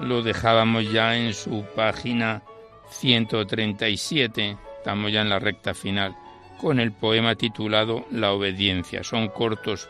lo 0.00 0.22
dejábamos 0.22 0.90
ya 0.90 1.16
en 1.16 1.34
su 1.34 1.64
página 1.74 2.42
137, 2.90 4.56
estamos 4.78 5.12
ya 5.12 5.22
en 5.22 5.28
la 5.28 5.38
recta 5.38 5.74
final, 5.74 6.16
con 6.60 6.80
el 6.80 6.92
poema 6.92 7.34
titulado 7.34 8.06
La 8.10 8.32
obediencia. 8.32 9.04
Son 9.04 9.28
cortos 9.28 9.88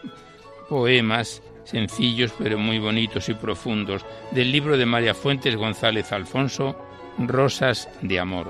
poemas 0.69 1.43
sencillos 1.65 2.33
pero 2.39 2.59
muy 2.59 2.79
bonitos 2.79 3.29
y 3.29 3.35
profundos, 3.35 4.05
del 4.31 4.53
libro 4.53 4.77
de 4.77 4.87
María 4.87 5.15
Fuentes 5.15 5.57
González 5.57 6.13
Alfonso, 6.13 6.77
Rosas 7.19 7.89
de 8.03 8.21
Amor. 8.21 8.49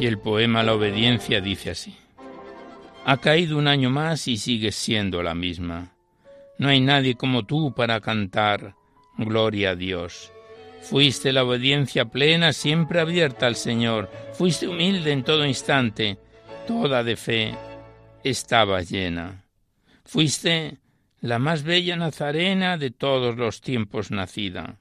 Y 0.00 0.06
el 0.06 0.18
poema 0.18 0.64
La 0.64 0.74
obediencia 0.74 1.40
dice 1.40 1.70
así. 1.70 1.96
Ha 3.04 3.16
caído 3.16 3.58
un 3.58 3.66
año 3.66 3.90
más 3.90 4.28
y 4.28 4.36
sigues 4.36 4.76
siendo 4.76 5.22
la 5.22 5.34
misma. 5.34 5.92
No 6.58 6.68
hay 6.68 6.80
nadie 6.80 7.16
como 7.16 7.44
tú 7.44 7.74
para 7.74 8.00
cantar 8.00 8.76
Gloria 9.18 9.70
a 9.70 9.76
Dios. 9.76 10.32
Fuiste 10.82 11.32
la 11.32 11.44
obediencia 11.44 12.06
plena, 12.06 12.52
siempre 12.52 13.00
abierta 13.00 13.46
al 13.46 13.56
Señor. 13.56 14.10
Fuiste 14.32 14.68
humilde 14.68 15.12
en 15.12 15.22
todo 15.22 15.44
instante, 15.44 16.18
toda 16.66 17.04
de 17.04 17.16
fe 17.16 17.54
estaba 18.24 18.80
llena. 18.82 19.44
Fuiste 20.04 20.78
la 21.20 21.38
más 21.38 21.62
bella 21.62 21.96
nazarena 21.96 22.78
de 22.78 22.90
todos 22.90 23.36
los 23.36 23.60
tiempos 23.60 24.10
nacida. 24.10 24.78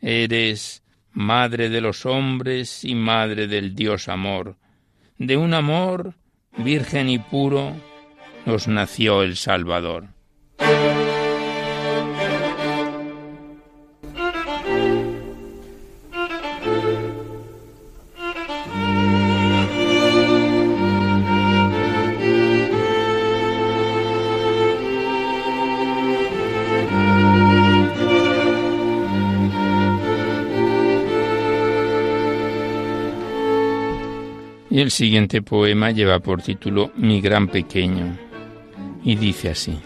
Eres 0.00 0.82
madre 1.12 1.68
de 1.68 1.80
los 1.80 2.06
hombres 2.06 2.84
y 2.84 2.94
madre 2.94 3.46
del 3.46 3.74
Dios 3.74 4.08
amor. 4.08 4.56
De 5.18 5.36
un 5.36 5.54
amor 5.54 6.14
virgen 6.58 7.08
y 7.08 7.18
puro 7.18 7.72
nos 8.44 8.68
nació 8.68 9.22
el 9.22 9.36
Salvador. 9.36 10.08
Y 34.76 34.80
el 34.82 34.90
siguiente 34.90 35.40
poema 35.40 35.90
lleva 35.90 36.18
por 36.18 36.42
título 36.42 36.90
Mi 36.96 37.22
gran 37.22 37.48
pequeño 37.48 38.14
y 39.02 39.16
dice 39.16 39.48
así. 39.48 39.80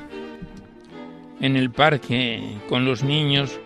En 1.41 1.55
el 1.55 1.71
parque 1.71 2.57
con 2.69 2.85
los 2.85 3.05
niños 3.05 3.57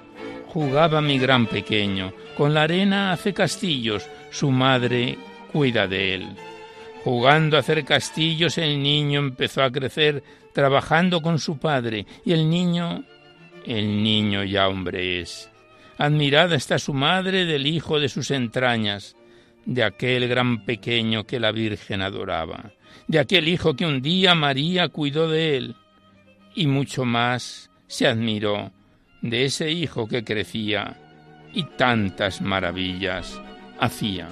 jugaba 0.48 1.00
mi 1.00 1.18
gran 1.18 1.46
pequeño, 1.46 2.12
con 2.36 2.52
la 2.52 2.64
arena 2.64 3.10
hace 3.10 3.32
castillos, 3.32 4.06
su 4.30 4.50
madre 4.50 5.16
cuida 5.50 5.88
de 5.88 6.14
él. 6.14 6.28
Jugando 7.04 7.56
a 7.56 7.60
hacer 7.60 7.86
castillos 7.86 8.58
el 8.58 8.82
niño 8.82 9.20
empezó 9.20 9.62
a 9.62 9.72
crecer, 9.72 10.22
trabajando 10.52 11.22
con 11.22 11.38
su 11.38 11.56
padre, 11.56 12.04
y 12.26 12.32
el 12.32 12.50
niño, 12.50 13.02
el 13.64 14.02
niño 14.02 14.44
ya 14.44 14.68
hombre 14.68 15.20
es. 15.22 15.50
Admirada 15.96 16.54
está 16.54 16.78
su 16.78 16.92
madre 16.92 17.46
del 17.46 17.66
hijo 17.66 17.98
de 17.98 18.10
sus 18.10 18.30
entrañas, 18.30 19.16
de 19.66 19.84
aquel 19.84 20.28
gran 20.28 20.64
pequeño 20.64 21.24
que 21.24 21.40
la 21.40 21.52
Virgen 21.52 22.02
adoraba, 22.02 22.72
de 23.08 23.18
aquel 23.18 23.48
hijo 23.48 23.74
que 23.74 23.86
un 23.86 24.02
día 24.02 24.34
María 24.34 24.88
cuidó 24.88 25.28
de 25.28 25.56
él, 25.56 25.76
y 26.54 26.66
mucho 26.66 27.04
más 27.04 27.70
se 27.86 28.06
admiró 28.06 28.72
de 29.22 29.44
ese 29.44 29.70
hijo 29.70 30.06
que 30.06 30.24
crecía 30.24 30.96
y 31.52 31.64
tantas 31.64 32.40
maravillas 32.40 33.40
hacía. 33.78 34.28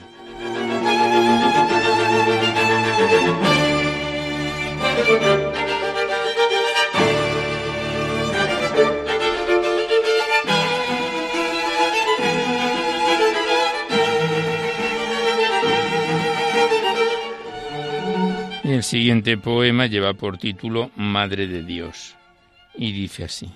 El 18.83 18.87
siguiente 18.87 19.39
poema 19.39 19.87
lleva 19.87 20.13
por 20.13 20.39
título 20.39 20.91
Madre 20.97 21.47
de 21.47 21.63
Dios 21.63 22.17
y 22.75 22.91
dice 22.91 23.23
así. 23.23 23.49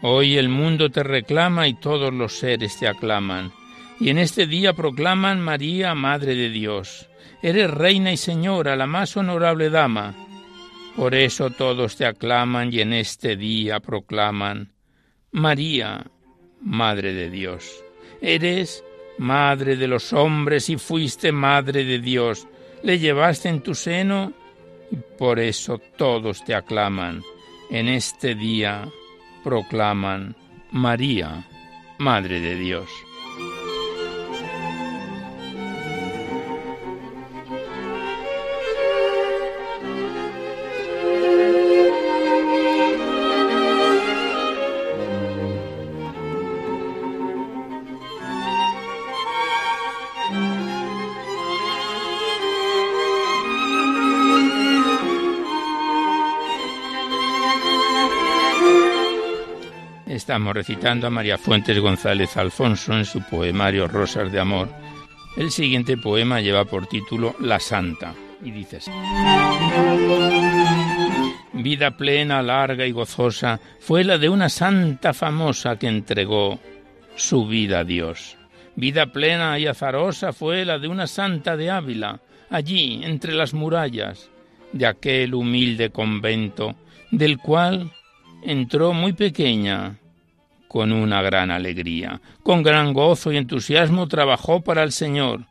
Hoy 0.00 0.38
el 0.38 0.48
mundo 0.48 0.88
te 0.88 1.02
reclama 1.02 1.68
y 1.68 1.74
todos 1.74 2.10
los 2.10 2.38
seres 2.38 2.78
te 2.78 2.88
aclaman, 2.88 3.52
y 4.00 4.08
en 4.08 4.16
este 4.16 4.46
día 4.46 4.72
proclaman 4.72 5.42
María, 5.42 5.94
Madre 5.94 6.34
de 6.36 6.48
Dios. 6.48 7.06
Eres 7.42 7.70
reina 7.70 8.12
y 8.12 8.16
señora, 8.16 8.76
la 8.76 8.86
más 8.86 9.14
honorable 9.14 9.68
dama. 9.68 10.14
Por 10.96 11.14
eso 11.14 11.50
todos 11.50 11.96
te 11.96 12.06
aclaman 12.06 12.72
y 12.72 12.80
en 12.80 12.94
este 12.94 13.36
día 13.36 13.80
proclaman 13.80 14.72
María, 15.32 16.06
Madre 16.62 17.12
de 17.12 17.28
Dios. 17.28 17.84
Eres 18.22 18.82
Madre 19.18 19.76
de 19.76 19.86
los 19.86 20.14
hombres 20.14 20.70
y 20.70 20.78
fuiste 20.78 21.30
Madre 21.30 21.84
de 21.84 21.98
Dios 21.98 22.48
le 22.84 22.98
llevaste 22.98 23.48
en 23.48 23.62
tu 23.62 23.74
seno 23.74 24.32
y 24.90 24.96
por 25.18 25.40
eso 25.40 25.78
todos 25.96 26.44
te 26.44 26.54
aclaman. 26.54 27.22
En 27.70 27.88
este 27.88 28.34
día 28.34 28.86
proclaman 29.42 30.36
María, 30.70 31.48
Madre 31.98 32.40
de 32.40 32.56
Dios. 32.56 32.88
Estamos 60.34 60.56
recitando 60.56 61.06
a 61.06 61.10
María 61.10 61.38
Fuentes 61.38 61.78
González 61.78 62.36
Alfonso 62.36 62.92
en 62.92 63.04
su 63.04 63.22
poemario 63.22 63.86
Rosas 63.86 64.32
de 64.32 64.40
Amor. 64.40 64.68
El 65.36 65.52
siguiente 65.52 65.96
poema 65.96 66.40
lleva 66.40 66.64
por 66.64 66.88
título 66.88 67.36
La 67.38 67.60
Santa 67.60 68.12
y 68.42 68.50
dice 68.50 68.78
así. 68.78 68.90
Vida 71.52 71.92
plena, 71.92 72.42
larga 72.42 72.84
y 72.84 72.90
gozosa 72.90 73.60
fue 73.78 74.02
la 74.02 74.18
de 74.18 74.28
una 74.28 74.48
santa 74.48 75.14
famosa 75.14 75.78
que 75.78 75.86
entregó 75.86 76.58
su 77.14 77.46
vida 77.46 77.78
a 77.78 77.84
Dios. 77.84 78.36
Vida 78.74 79.12
plena 79.12 79.56
y 79.60 79.68
azarosa 79.68 80.32
fue 80.32 80.64
la 80.64 80.80
de 80.80 80.88
una 80.88 81.06
santa 81.06 81.56
de 81.56 81.70
Ávila, 81.70 82.18
allí 82.50 83.02
entre 83.04 83.34
las 83.34 83.54
murallas 83.54 84.30
de 84.72 84.84
aquel 84.88 85.32
humilde 85.32 85.90
convento, 85.90 86.74
del 87.12 87.38
cual 87.38 87.92
entró 88.42 88.92
muy 88.92 89.12
pequeña 89.12 90.00
con 90.74 90.90
una 90.90 91.22
gran 91.22 91.52
alegría. 91.52 92.20
Con 92.42 92.64
gran 92.64 92.94
gozo 92.94 93.30
y 93.30 93.36
entusiasmo 93.36 94.08
trabajó 94.08 94.64
para 94.64 94.82
el 94.82 94.90
Señor, 94.90 95.46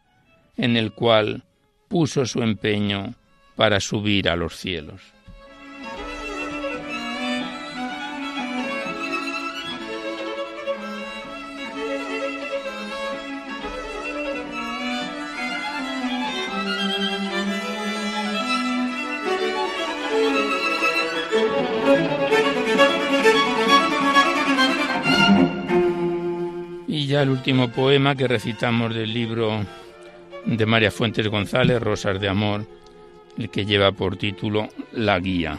en 0.58 0.76
el 0.76 0.92
cual 0.92 1.46
puso 1.88 2.26
su 2.26 2.44
empeño 2.44 3.14
para 3.56 3.80
subir 3.80 4.28
a 4.28 4.36
los 4.36 4.58
cielos. 4.58 5.13
El 27.24 27.30
último 27.30 27.70
poema 27.70 28.16
que 28.16 28.28
recitamos 28.28 28.94
del 28.94 29.14
libro 29.14 29.66
de 30.46 30.66
María 30.66 30.92
Fuentes 30.92 31.28
González, 31.30 31.82
Rosas 31.82 32.20
de 32.20 32.28
Amor, 32.28 32.68
el 33.38 33.50
que 33.50 33.66
lleva 33.66 33.94
por 33.94 34.18
título 34.18 34.68
La 34.92 35.20
Guía. 35.20 35.58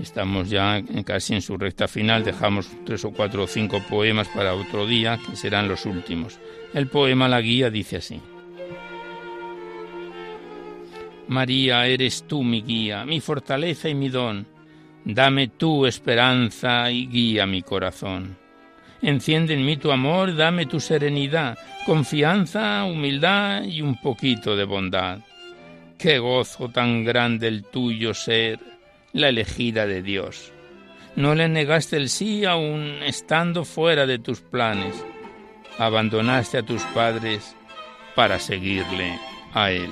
Estamos 0.00 0.50
ya 0.50 0.82
casi 1.04 1.34
en 1.34 1.42
su 1.42 1.56
recta 1.56 1.86
final, 1.86 2.24
dejamos 2.24 2.68
tres 2.84 3.04
o 3.04 3.12
cuatro 3.12 3.44
o 3.44 3.46
cinco 3.46 3.80
poemas 3.88 4.26
para 4.28 4.54
otro 4.54 4.86
día, 4.86 5.18
que 5.24 5.36
serán 5.36 5.68
los 5.68 5.86
últimos. 5.86 6.38
El 6.74 6.88
poema 6.88 7.28
La 7.28 7.40
Guía 7.40 7.70
dice 7.70 7.98
así. 7.98 8.20
María, 11.28 11.86
eres 11.86 12.24
tú 12.24 12.42
mi 12.42 12.62
guía, 12.62 13.04
mi 13.04 13.20
fortaleza 13.20 13.88
y 13.88 13.94
mi 13.94 14.08
don. 14.08 14.46
Dame 15.04 15.46
tu 15.46 15.86
esperanza 15.86 16.90
y 16.90 17.06
guía 17.06 17.46
mi 17.46 17.62
corazón. 17.62 18.45
Enciende 19.02 19.54
en 19.54 19.64
mí 19.64 19.76
tu 19.76 19.92
amor, 19.92 20.34
dame 20.34 20.66
tu 20.66 20.80
serenidad, 20.80 21.58
confianza, 21.84 22.84
humildad 22.84 23.62
y 23.64 23.82
un 23.82 24.00
poquito 24.00 24.56
de 24.56 24.64
bondad. 24.64 25.18
Qué 25.98 26.18
gozo 26.18 26.68
tan 26.68 27.04
grande 27.04 27.48
el 27.48 27.64
tuyo 27.64 28.14
ser, 28.14 28.58
la 29.12 29.28
elegida 29.28 29.86
de 29.86 30.02
Dios. 30.02 30.52
No 31.14 31.34
le 31.34 31.48
negaste 31.48 31.96
el 31.96 32.10
sí 32.10 32.44
aun 32.44 33.02
estando 33.02 33.64
fuera 33.64 34.06
de 34.06 34.18
tus 34.18 34.40
planes. 34.40 34.94
Abandonaste 35.78 36.58
a 36.58 36.62
tus 36.62 36.82
padres 36.94 37.54
para 38.14 38.38
seguirle 38.38 39.18
a 39.54 39.70
Él. 39.70 39.90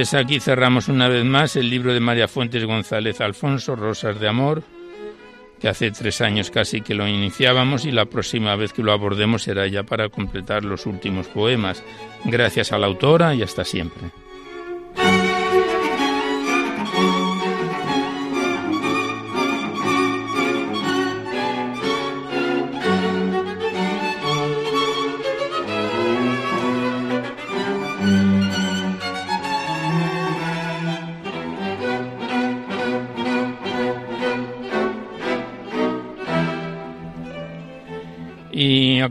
Pues 0.00 0.14
aquí 0.14 0.40
cerramos 0.40 0.88
una 0.88 1.08
vez 1.08 1.26
más 1.26 1.56
el 1.56 1.68
libro 1.68 1.92
de 1.92 2.00
María 2.00 2.26
Fuentes 2.26 2.64
González 2.64 3.20
Alfonso, 3.20 3.76
Rosas 3.76 4.18
de 4.18 4.28
Amor, 4.28 4.62
que 5.60 5.68
hace 5.68 5.90
tres 5.90 6.22
años 6.22 6.50
casi 6.50 6.80
que 6.80 6.94
lo 6.94 7.06
iniciábamos 7.06 7.84
y 7.84 7.90
la 7.90 8.06
próxima 8.06 8.56
vez 8.56 8.72
que 8.72 8.82
lo 8.82 8.92
abordemos 8.92 9.42
será 9.42 9.66
ya 9.66 9.82
para 9.82 10.08
completar 10.08 10.64
los 10.64 10.86
últimos 10.86 11.28
poemas. 11.28 11.84
Gracias 12.24 12.72
a 12.72 12.78
la 12.78 12.86
autora 12.86 13.34
y 13.34 13.42
hasta 13.42 13.62
siempre. 13.62 14.10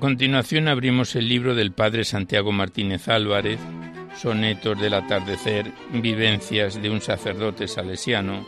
Continuación 0.09 0.67
abrimos 0.67 1.15
el 1.15 1.29
libro 1.29 1.53
del 1.53 1.71
padre 1.71 2.03
Santiago 2.03 2.51
Martínez 2.51 3.07
Álvarez, 3.09 3.59
Sonetos 4.17 4.81
del 4.81 4.95
atardecer, 4.95 5.71
vivencias 5.93 6.81
de 6.81 6.89
un 6.89 6.99
sacerdote 6.99 7.67
salesiano, 7.67 8.43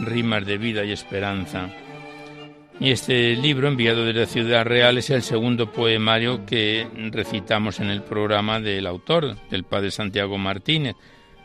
rimas 0.00 0.46
de 0.46 0.56
vida 0.56 0.86
y 0.86 0.92
esperanza. 0.92 1.68
Y 2.80 2.92
este 2.92 3.36
libro, 3.36 3.68
enviado 3.68 4.06
desde 4.06 4.24
Ciudad 4.24 4.64
Real, 4.64 4.96
es 4.96 5.10
el 5.10 5.20
segundo 5.20 5.70
poemario 5.70 6.46
que 6.46 6.88
recitamos 7.12 7.78
en 7.80 7.90
el 7.90 8.02
programa 8.02 8.58
del 8.58 8.86
autor, 8.86 9.36
del 9.50 9.64
padre 9.64 9.90
Santiago 9.90 10.38
Martínez. 10.38 10.96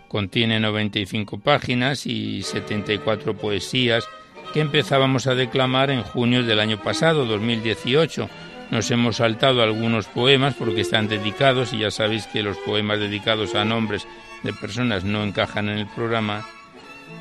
Contiene 0.08 0.62
95 0.62 1.42
páginas 1.42 2.08
y 2.08 2.42
74 2.42 3.36
poesías 3.36 4.08
que 4.54 4.62
empezábamos 4.62 5.28
a 5.28 5.36
declamar 5.36 5.92
en 5.92 6.04
junio 6.04 6.42
del 6.44 6.62
año 6.62 6.82
pasado, 6.82 7.26
2018 7.26 8.30
nos 8.72 8.90
hemos 8.90 9.18
saltado 9.18 9.62
algunos 9.62 10.08
poemas 10.08 10.56
porque 10.56 10.82
están 10.82 11.08
dedicados 11.08 11.74
y 11.74 11.80
ya 11.80 11.92
sabéis 11.92 12.26
que 12.28 12.42
los 12.42 12.58
poemas 12.58 13.00
dedicados 13.00 13.54
a 13.54 13.66
nombres 13.66 14.08
de 14.44 14.54
personas 14.54 15.04
no 15.04 15.24
encajan 15.24 15.70
en 15.70 15.78
el 15.78 15.88
programa. 15.88 16.48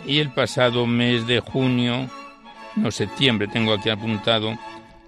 Y 0.06 0.18
el 0.20 0.30
pasado 0.32 0.86
mes 0.86 1.26
de 1.26 1.40
junio, 1.40 2.08
no 2.76 2.90
septiembre, 2.92 3.48
tengo 3.48 3.74
aquí 3.74 3.90
apuntado, 3.90 4.56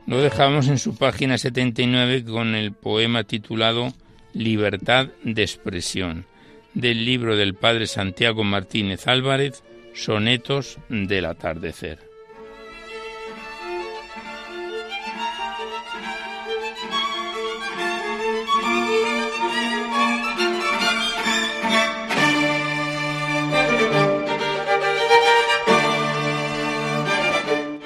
lo 0.06 0.18
dejamos 0.20 0.66
en 0.66 0.78
su 0.78 0.96
página 0.96 1.38
79 1.38 2.24
con 2.24 2.56
el 2.56 2.72
poema 2.72 3.22
titulado 3.22 3.94
Libertad 4.32 5.08
de 5.22 5.42
expresión, 5.42 6.26
del 6.74 7.04
libro 7.04 7.36
del 7.36 7.54
padre 7.54 7.86
Santiago 7.86 8.42
Martínez 8.42 9.06
Álvarez, 9.06 9.62
Sonetos 9.94 10.78
del 10.88 11.26
atardecer. 11.26 12.11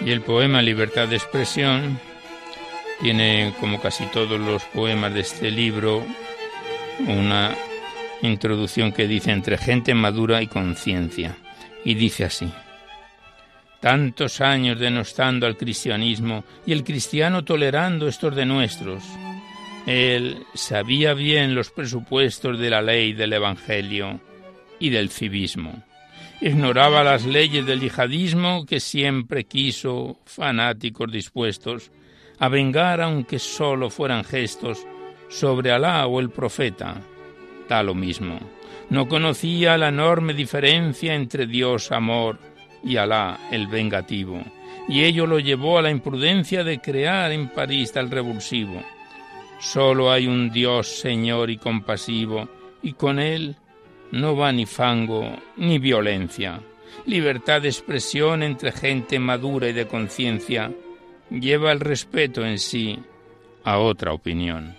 Y 0.06 0.12
el 0.12 0.20
poema 0.20 0.62
Libertad 0.62 1.08
de 1.08 1.16
Expresión 1.16 1.98
tiene, 3.00 3.52
como 3.58 3.80
casi 3.80 4.04
todos 4.06 4.38
los 4.38 4.62
poemas 4.66 5.12
de 5.12 5.18
este 5.18 5.50
libro, 5.50 6.06
una 7.08 7.52
introducción 8.22 8.92
que 8.92 9.08
dice 9.08 9.32
entre 9.32 9.58
gente 9.58 9.94
madura 9.94 10.40
y 10.42 10.46
conciencia. 10.46 11.36
Y 11.84 11.94
dice 11.94 12.24
así. 12.24 12.48
Tantos 13.80 14.40
años 14.40 14.78
denostando 14.78 15.44
al 15.44 15.56
cristianismo 15.56 16.44
y 16.64 16.70
el 16.70 16.84
cristiano 16.84 17.44
tolerando 17.44 18.06
estos 18.06 18.36
de 18.36 18.46
nuestros. 18.46 19.02
Él 19.88 20.44
sabía 20.54 21.14
bien 21.14 21.56
los 21.56 21.72
presupuestos 21.72 22.60
de 22.60 22.70
la 22.70 22.80
ley 22.80 23.12
del 23.12 23.32
Evangelio 23.32 24.20
y 24.78 24.90
del 24.90 25.10
civismo 25.10 25.82
ignoraba 26.40 27.02
las 27.02 27.24
leyes 27.24 27.64
del 27.66 27.80
yihadismo 27.80 28.66
que 28.66 28.80
siempre 28.80 29.44
quiso 29.44 30.18
fanáticos 30.24 31.10
dispuestos 31.10 31.90
a 32.38 32.48
vengar 32.48 33.00
aunque 33.00 33.38
solo 33.38 33.88
fueran 33.90 34.24
gestos 34.24 34.86
sobre 35.28 35.72
Alá 35.72 36.06
o 36.06 36.20
el 36.20 36.30
profeta. 36.30 37.00
Da 37.68 37.82
lo 37.82 37.94
mismo. 37.94 38.38
No 38.90 39.08
conocía 39.08 39.76
la 39.76 39.88
enorme 39.88 40.34
diferencia 40.34 41.14
entre 41.14 41.46
Dios 41.46 41.90
amor 41.90 42.38
y 42.84 42.96
Alá 42.96 43.38
el 43.50 43.66
vengativo, 43.66 44.44
y 44.88 45.02
ello 45.02 45.26
lo 45.26 45.40
llevó 45.40 45.78
a 45.78 45.82
la 45.82 45.90
imprudencia 45.90 46.62
de 46.62 46.78
crear 46.78 47.32
en 47.32 47.48
París 47.48 47.92
tal 47.92 48.10
revulsivo. 48.10 48.80
Solo 49.58 50.12
hay 50.12 50.28
un 50.28 50.50
Dios 50.50 50.86
Señor 50.86 51.50
y 51.50 51.56
compasivo, 51.56 52.48
y 52.82 52.92
con 52.92 53.18
él 53.18 53.56
no 54.12 54.36
va 54.36 54.52
ni 54.52 54.66
fango 54.66 55.36
ni 55.56 55.78
violencia. 55.78 56.60
Libertad 57.06 57.62
de 57.62 57.68
expresión 57.68 58.42
entre 58.42 58.72
gente 58.72 59.18
madura 59.18 59.68
y 59.68 59.72
de 59.72 59.86
conciencia 59.86 60.72
lleva 61.30 61.72
el 61.72 61.80
respeto 61.80 62.44
en 62.44 62.58
sí 62.58 62.98
a 63.64 63.78
otra 63.78 64.12
opinión. 64.12 64.76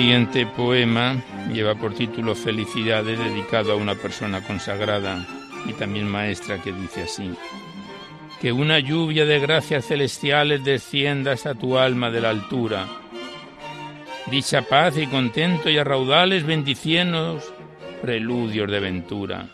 Siguiente 0.00 0.46
poema 0.46 1.22
lleva 1.52 1.74
por 1.74 1.92
título 1.92 2.34
Felicidades, 2.34 3.18
dedicado 3.18 3.72
a 3.72 3.76
una 3.76 3.94
persona 3.94 4.42
consagrada 4.42 5.26
y 5.66 5.74
también 5.74 6.08
maestra 6.08 6.62
que 6.62 6.72
dice 6.72 7.02
así. 7.02 7.30
Que 8.40 8.50
una 8.50 8.78
lluvia 8.78 9.26
de 9.26 9.38
gracias 9.40 9.88
celestiales 9.88 10.64
descienda 10.64 11.32
hasta 11.32 11.54
tu 11.54 11.76
alma 11.76 12.10
de 12.10 12.22
la 12.22 12.30
altura. 12.30 12.86
Dicha 14.30 14.62
paz 14.62 14.96
y 14.96 15.06
contento 15.06 15.68
y 15.68 15.76
a 15.76 15.84
raudales 15.84 16.46
bendicienos, 16.46 17.52
preludios 18.00 18.70
de 18.70 18.80
ventura. 18.80 19.48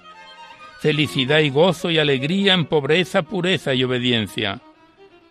Felicidad 0.79 1.41
y 1.41 1.51
gozo 1.51 1.91
y 1.91 1.99
alegría 1.99 2.55
en 2.55 2.67
pobreza, 2.67 3.23
pureza 3.23 3.75
y 3.75 3.83
obediencia. 3.83 4.61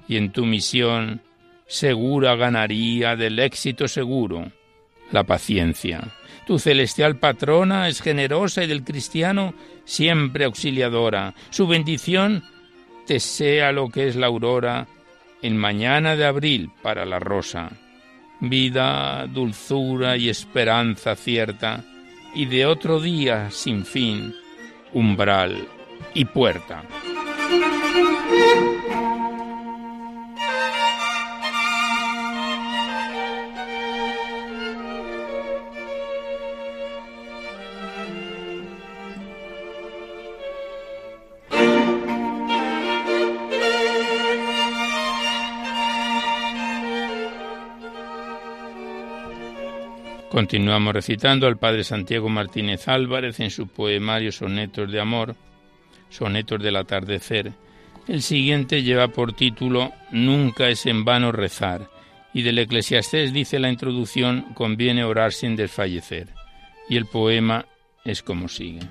Y 0.09 0.17
en 0.17 0.33
tu 0.33 0.45
misión 0.45 1.21
segura 1.67 2.35
ganaría 2.35 3.15
del 3.15 3.39
éxito 3.39 3.87
seguro 3.87 4.51
la 5.11 5.23
paciencia. 5.23 6.01
Tu 6.45 6.59
celestial 6.59 7.17
patrona 7.17 7.87
es 7.87 8.01
generosa 8.01 8.63
y 8.63 8.67
del 8.67 8.83
cristiano 8.83 9.53
siempre 9.83 10.45
auxiliadora. 10.45 11.33
Su 11.49 11.67
bendición 11.67 12.43
te 13.05 13.19
sea 13.19 13.71
lo 13.71 13.89
que 13.89 14.07
es 14.07 14.15
la 14.15 14.27
aurora 14.27 14.87
en 15.41 15.57
mañana 15.57 16.15
de 16.15 16.25
abril 16.25 16.71
para 16.81 17.05
la 17.05 17.19
rosa. 17.19 17.71
Vida, 18.39 19.27
dulzura 19.27 20.17
y 20.17 20.29
esperanza 20.29 21.15
cierta, 21.15 21.83
y 22.33 22.45
de 22.45 22.65
otro 22.65 22.99
día 22.99 23.49
sin 23.49 23.85
fin, 23.85 24.35
umbral 24.93 25.67
y 26.13 26.25
puerta. 26.25 26.83
Continuamos 50.35 50.93
recitando 50.93 51.47
al 51.47 51.55
padre 51.55 51.85
Santiago 51.85 52.27
Martínez 52.27 52.89
Álvarez 52.89 53.39
en 53.39 53.49
su 53.49 53.69
poemario 53.69 54.33
Sonetos 54.33 54.91
de 54.91 54.99
Amor, 54.99 55.33
Sonetos 56.09 56.61
del 56.61 56.75
Atardecer, 56.75 57.53
El 58.05 58.21
siguiente 58.21 58.83
lleva 58.83 59.07
por 59.07 59.31
título 59.31 59.93
Nunca 60.11 60.67
es 60.67 60.87
en 60.87 61.05
vano 61.05 61.31
rezar, 61.31 61.89
y 62.33 62.41
del 62.41 62.59
Eclesiastés 62.59 63.31
dice 63.31 63.59
la 63.59 63.69
introducción 63.69 64.47
conviene 64.55 65.05
orar 65.05 65.31
sin 65.31 65.55
desfallecer, 65.55 66.27
y 66.89 66.97
el 66.97 67.05
poema 67.05 67.65
es 68.03 68.21
como 68.21 68.49
sigue. 68.49 68.81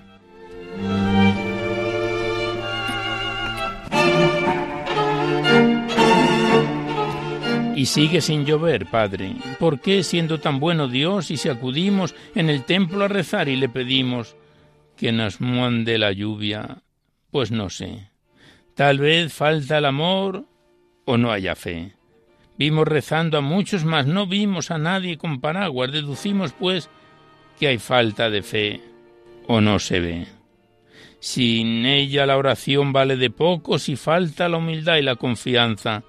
Y 7.75 7.87
sigue 7.87 8.21
sin 8.21 8.45
llover, 8.45 8.87
Padre. 8.87 9.35
¿Por 9.59 9.81
qué, 9.81 10.05
siendo 10.05 10.39
tan 10.39 10.61
bueno 10.61 10.87
Dios, 10.87 11.33
y 11.33 11.37
si 11.37 11.49
acudimos 11.49 12.15
en 12.37 12.49
el 12.49 12.65
templo 12.65 13.05
a 13.05 13.09
rezar 13.09 13.49
y 13.49 13.57
le 13.57 13.69
pedimos 13.69 14.37
que 14.97 15.11
nos 15.11 15.41
mande 15.41 15.99
la 15.99 16.13
lluvia? 16.13 16.83
Pues 17.33 17.51
no 17.51 17.71
sé. 17.71 18.11
Tal 18.77 18.99
vez 18.99 19.33
falta 19.33 19.79
el 19.79 19.87
amor 19.87 20.45
o 21.05 21.17
no 21.17 21.33
haya 21.33 21.57
fe. 21.57 21.93
Vimos 22.57 22.87
rezando 22.87 23.39
a 23.39 23.41
muchos, 23.41 23.85
mas 23.85 24.07
no 24.07 24.29
vimos 24.29 24.71
a 24.71 24.79
nadie 24.79 25.19
con 25.19 25.41
paraguas. 25.41 25.91
Deducimos, 25.91 26.53
pues, 26.53 26.89
que 27.59 27.67
hay 27.67 27.79
falta 27.79 28.31
de 28.31 28.43
fe 28.43 28.81
o 29.49 29.61
no 29.61 29.81
se 29.81 29.99
ve. 29.99 30.27
Sin 31.19 31.87
ella 31.87 32.27
la 32.27 32.37
oración 32.37 32.93
vale 32.93 33.17
de 33.17 33.31
poco 33.31 33.81
si 33.81 33.97
falta 33.97 34.49
la 34.49 34.59
humildad 34.59 34.99
y 34.99 35.03
la 35.03 35.17
confianza 35.17 36.05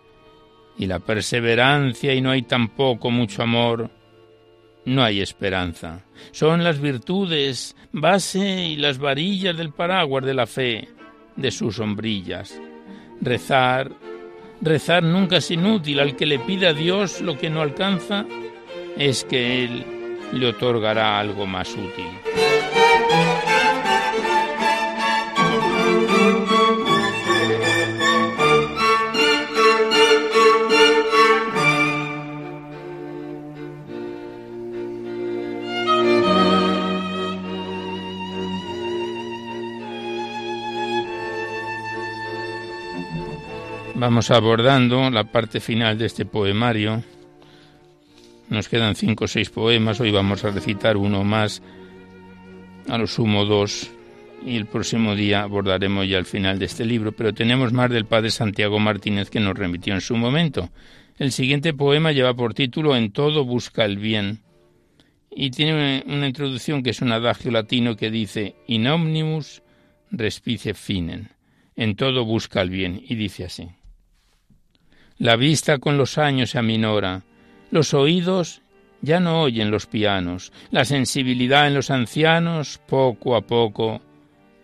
y 0.78 0.88
la 0.88 0.99
perseverancia 0.99 2.13
y 2.13 2.21
no 2.21 2.32
hay 2.32 2.41
tampoco 2.41 3.11
mucho 3.11 3.43
amor, 3.43 3.89
no 4.86 5.03
hay 5.03 5.21
esperanza. 5.21 6.05
Son 6.32 6.63
las 6.63 6.80
virtudes, 6.80 7.76
base 7.91 8.65
y 8.65 8.76
las 8.76 8.97
varillas 8.97 9.57
del 9.57 9.71
paraguas 9.71 10.26
de 10.26 10.34
la 10.34 10.47
fe, 10.47 10.89
de 11.36 11.51
sus 11.51 11.78
sombrillas. 11.78 12.59
Rezar, 13.21 13.91
rezar 14.61 15.03
nunca 15.03 15.38
es 15.38 15.49
inútil. 15.51 15.99
Al 15.99 16.15
que 16.15 16.26
le 16.26 16.39
pida 16.39 16.69
a 16.69 16.73
Dios 16.73 17.21
lo 17.21 17.38
que 17.38 17.49
no 17.49 17.61
alcanza, 17.61 18.26
es 18.97 19.23
que 19.23 19.63
Él 19.63 19.86
le 20.34 20.47
otorgará 20.47 21.19
algo 21.19 21.45
más 21.45 21.71
útil. 21.71 23.44
Vamos 44.06 44.30
abordando 44.30 45.10
la 45.10 45.24
parte 45.24 45.60
final 45.60 45.97
de 45.97 46.06
este 46.06 46.28
poemario. 46.28 47.03
Nos 48.49 48.70
quedan 48.70 48.93
cinco 48.93 49.26
o 49.26 49.28
seis 49.28 49.49
poemas, 49.49 49.99
hoy 49.99 50.12
vamos 50.12 50.45
a 50.45 50.51
recitar 50.51 50.95
uno 50.95 51.24
más, 51.24 51.64
a 52.88 52.99
lo 52.99 53.08
sumo 53.08 53.45
dos, 53.45 53.89
y 54.45 54.58
el 54.58 54.68
próximo 54.68 55.16
día 55.16 55.41
abordaremos 55.41 56.08
ya 56.08 56.20
el 56.20 56.26
final 56.26 56.60
de 56.60 56.66
este 56.66 56.86
libro, 56.86 57.14
pero 57.14 57.34
tenemos 57.34 57.74
más 57.74 57.89
del 57.89 58.06
padre 58.06 58.30
Santiago 58.30 58.78
Martínez 58.78 59.32
que 59.32 59.39
nos 59.39 59.58
remitió 59.58 59.95
en 59.95 60.01
su 60.01 60.16
momento. 60.16 60.70
El 61.18 61.32
siguiente 61.32 61.74
poema 61.74 62.12
lleva 62.12 62.36
por 62.36 62.53
título 62.53 62.95
En 62.95 63.12
todo 63.12 63.43
busca 63.43 63.86
el 63.86 63.97
bien, 63.97 64.43
y 65.32 65.49
tiene 65.49 66.03
una 66.06 66.28
introducción 66.28 66.84
que 66.84 66.91
es 66.91 67.01
un 67.01 67.12
adagio 67.12 67.49
latino 67.49 67.95
que 67.95 68.12
dice 68.12 68.53
In 68.68 68.86
omnibus 68.86 69.64
respice 70.12 70.76
finen, 70.76 71.30
en 71.76 71.95
todo 71.95 72.24
busca 72.24 72.62
el 72.62 72.70
bien, 72.70 73.01
y 73.03 73.16
dice 73.16 73.45
así. 73.45 73.68
La 75.18 75.38
vista 75.38 75.78
con 75.78 75.97
los 75.97 76.18
años 76.18 76.51
se 76.51 76.59
aminora, 76.59 77.24
los 77.72 77.93
oídos 77.93 78.61
ya 79.01 79.20
no 79.20 79.41
oyen 79.41 79.72
los 79.72 79.86
pianos, 79.86 80.51
la 80.72 80.84
sensibilidad 80.84 81.68
en 81.68 81.74
los 81.74 81.89
ancianos 81.89 82.82
poco 82.86 83.36
a 83.36 83.41
poco 83.41 84.01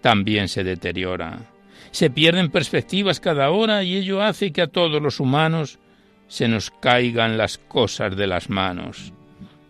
también 0.01 0.47
se 0.49 0.63
deteriora. 0.63 1.51
Se 1.91 2.09
pierden 2.09 2.49
perspectivas 2.49 3.19
cada 3.19 3.51
hora 3.51 3.83
y 3.83 3.95
ello 3.95 4.21
hace 4.21 4.51
que 4.51 4.61
a 4.61 4.67
todos 4.67 5.01
los 5.01 5.19
humanos 5.19 5.79
se 6.27 6.47
nos 6.47 6.71
caigan 6.71 7.37
las 7.37 7.57
cosas 7.57 8.15
de 8.15 8.27
las 8.27 8.49
manos. 8.49 9.13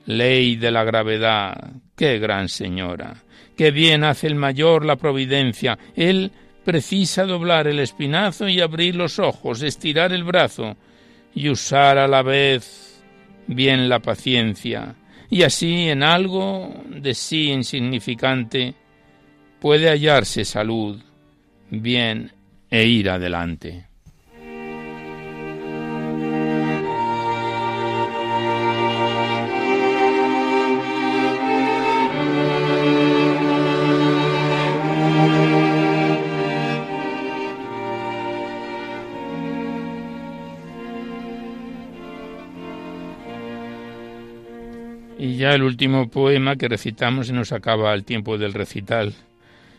Ley 0.06 0.56
de 0.56 0.72
la 0.72 0.84
gravedad, 0.84 1.74
qué 1.96 2.18
gran 2.18 2.50
señora, 2.50 3.24
qué 3.56 3.72
bien 3.72 4.04
hace 4.04 4.28
el 4.28 4.36
mayor 4.36 4.86
la 4.86 4.96
providencia, 4.96 5.78
él 5.96 6.32
precisa 6.64 7.26
doblar 7.26 7.68
el 7.68 7.80
espinazo 7.80 8.48
y 8.48 8.62
abrir 8.62 8.96
los 8.96 9.20
ojos, 9.20 9.62
estirar 9.62 10.14
el 10.14 10.24
brazo 10.24 10.78
y 11.34 11.50
usar 11.50 11.98
a 11.98 12.08
la 12.08 12.22
vez 12.22 13.04
bien 13.48 13.90
la 13.90 14.00
paciencia, 14.00 14.96
y 15.30 15.44
así 15.44 15.90
en 15.90 16.04
algo 16.04 16.74
de 16.88 17.14
sí 17.14 17.52
insignificante 17.52 18.76
puede 19.60 19.90
hallarse 19.90 20.46
salud, 20.46 21.02
bien 21.70 22.32
e 22.70 22.86
ir 22.86 23.10
adelante. 23.10 23.91
Ya 45.42 45.56
el 45.56 45.64
último 45.64 46.08
poema 46.08 46.56
que 46.56 46.68
recitamos 46.68 47.26
se 47.26 47.34
nos 47.34 47.52
acaba 47.52 47.96
el 47.96 48.04
tiempo 48.04 48.38
del 48.38 48.54
recital. 48.54 49.16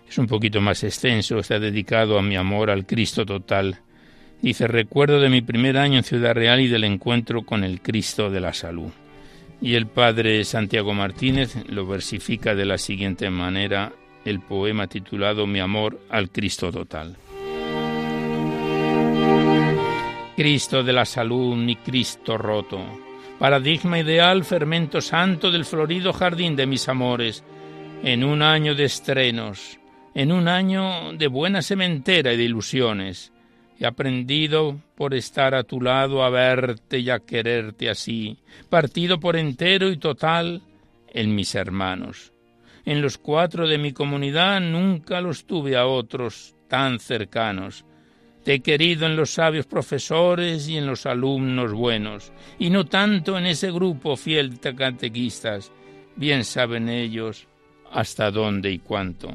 Es 0.08 0.18
un 0.18 0.26
poquito 0.26 0.60
más 0.60 0.82
extenso, 0.82 1.38
está 1.38 1.60
dedicado 1.60 2.18
a 2.18 2.22
mi 2.22 2.34
amor 2.34 2.68
al 2.68 2.84
Cristo 2.84 3.24
total. 3.24 3.78
Dice, 4.40 4.66
recuerdo 4.66 5.20
de 5.20 5.28
mi 5.28 5.40
primer 5.40 5.78
año 5.78 5.98
en 5.98 6.02
Ciudad 6.02 6.34
Real 6.34 6.60
y 6.60 6.66
del 6.66 6.82
encuentro 6.82 7.42
con 7.42 7.62
el 7.62 7.80
Cristo 7.80 8.28
de 8.28 8.40
la 8.40 8.52
salud. 8.52 8.90
Y 9.60 9.76
el 9.76 9.86
padre 9.86 10.42
Santiago 10.42 10.94
Martínez 10.94 11.54
lo 11.68 11.86
versifica 11.86 12.56
de 12.56 12.66
la 12.66 12.76
siguiente 12.76 13.30
manera 13.30 13.92
el 14.24 14.40
poema 14.40 14.88
titulado 14.88 15.46
Mi 15.46 15.60
amor 15.60 16.00
al 16.10 16.30
Cristo 16.30 16.72
total. 16.72 17.16
Cristo 20.34 20.82
de 20.82 20.92
la 20.92 21.04
salud, 21.04 21.54
mi 21.54 21.76
Cristo 21.76 22.36
roto 22.36 23.11
paradigma 23.38 23.98
ideal, 23.98 24.44
fermento 24.44 25.00
santo 25.00 25.50
del 25.50 25.64
florido 25.64 26.12
jardín 26.12 26.56
de 26.56 26.66
mis 26.66 26.88
amores, 26.88 27.44
en 28.02 28.24
un 28.24 28.42
año 28.42 28.74
de 28.74 28.84
estrenos, 28.84 29.78
en 30.14 30.32
un 30.32 30.48
año 30.48 31.12
de 31.12 31.26
buena 31.28 31.62
sementera 31.62 32.32
y 32.32 32.36
de 32.36 32.44
ilusiones. 32.44 33.32
He 33.78 33.86
aprendido 33.86 34.78
por 34.94 35.14
estar 35.14 35.54
a 35.54 35.64
tu 35.64 35.80
lado 35.80 36.22
a 36.22 36.30
verte 36.30 36.98
y 36.98 37.10
a 37.10 37.20
quererte 37.20 37.90
así, 37.90 38.38
partido 38.68 39.18
por 39.18 39.36
entero 39.36 39.90
y 39.90 39.96
total 39.96 40.62
en 41.08 41.34
mis 41.34 41.54
hermanos. 41.54 42.32
En 42.84 43.00
los 43.00 43.18
cuatro 43.18 43.68
de 43.68 43.78
mi 43.78 43.92
comunidad 43.92 44.60
nunca 44.60 45.20
los 45.20 45.46
tuve 45.46 45.76
a 45.76 45.86
otros 45.86 46.54
tan 46.68 46.98
cercanos, 46.98 47.84
te 48.44 48.54
he 48.54 48.60
querido 48.60 49.06
en 49.06 49.16
los 49.16 49.30
sabios 49.30 49.66
profesores 49.66 50.68
y 50.68 50.76
en 50.76 50.86
los 50.86 51.06
alumnos 51.06 51.72
buenos, 51.72 52.32
y 52.58 52.70
no 52.70 52.84
tanto 52.86 53.38
en 53.38 53.46
ese 53.46 53.70
grupo 53.70 54.16
fiel 54.16 54.58
de 54.58 54.74
catequistas. 54.74 55.70
Bien 56.16 56.44
saben 56.44 56.88
ellos 56.88 57.46
hasta 57.92 58.30
dónde 58.30 58.70
y 58.70 58.78
cuánto. 58.78 59.34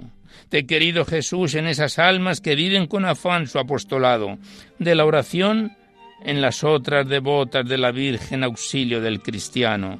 Te 0.49 0.60
he 0.60 0.66
querido 0.66 1.05
Jesús 1.05 1.55
en 1.55 1.68
esas 1.68 1.99
almas 1.99 2.41
que 2.41 2.55
viven 2.55 2.88
con 2.88 3.05
afán 3.05 3.47
su 3.47 3.60
apostolado, 3.60 4.38
de 4.78 4.95
la 4.95 5.05
oración 5.05 5.76
en 6.24 6.41
las 6.41 6.64
otras 6.64 7.08
devotas 7.08 7.68
de 7.68 7.78
la 7.78 7.91
Virgen 7.91 8.43
auxilio 8.43 9.01
del 9.01 9.22
cristiano, 9.22 9.99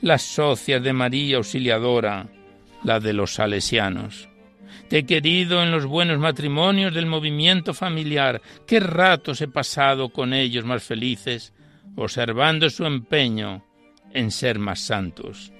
las 0.00 0.22
socias 0.22 0.82
de 0.82 0.92
María 0.92 1.36
Auxiliadora, 1.36 2.26
la 2.82 3.00
de 3.00 3.12
los 3.12 3.34
salesianos. 3.34 4.28
Te 4.88 4.98
he 4.98 5.06
querido 5.06 5.62
en 5.62 5.70
los 5.70 5.84
buenos 5.84 6.18
matrimonios 6.18 6.94
del 6.94 7.04
movimiento 7.04 7.74
familiar. 7.74 8.40
Qué 8.66 8.80
ratos 8.80 9.42
he 9.42 9.48
pasado 9.48 10.08
con 10.08 10.32
ellos 10.32 10.64
más 10.64 10.82
felices, 10.82 11.52
observando 11.94 12.70
su 12.70 12.86
empeño 12.86 13.64
en 14.14 14.30
ser 14.30 14.58
más 14.58 14.80
santos. 14.80 15.52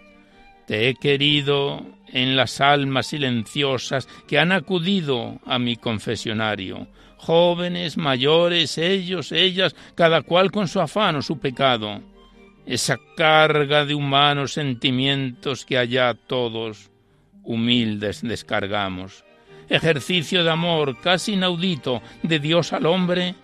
Te 0.66 0.88
he 0.88 0.94
querido 0.94 1.86
en 2.06 2.36
las 2.36 2.62
almas 2.62 3.08
silenciosas 3.08 4.08
que 4.26 4.38
han 4.38 4.50
acudido 4.50 5.40
a 5.44 5.58
mi 5.58 5.76
confesionario, 5.76 6.88
jóvenes, 7.18 7.98
mayores, 7.98 8.78
ellos, 8.78 9.32
ellas, 9.32 9.76
cada 9.94 10.22
cual 10.22 10.50
con 10.50 10.68
su 10.68 10.80
afán 10.80 11.16
o 11.16 11.22
su 11.22 11.38
pecado, 11.38 12.00
esa 12.64 12.98
carga 13.14 13.84
de 13.84 13.94
humanos 13.94 14.54
sentimientos 14.54 15.66
que 15.66 15.76
allá 15.76 16.14
todos 16.14 16.90
humildes 17.48 18.20
descargamos. 18.22 19.24
ejercicio 19.70 20.44
de 20.44 20.50
amor 20.50 20.98
casi 21.00 21.32
inaudito 21.32 22.00
de 22.22 22.38
Dios 22.38 22.72
al 22.72 22.86
hombre 22.86 23.34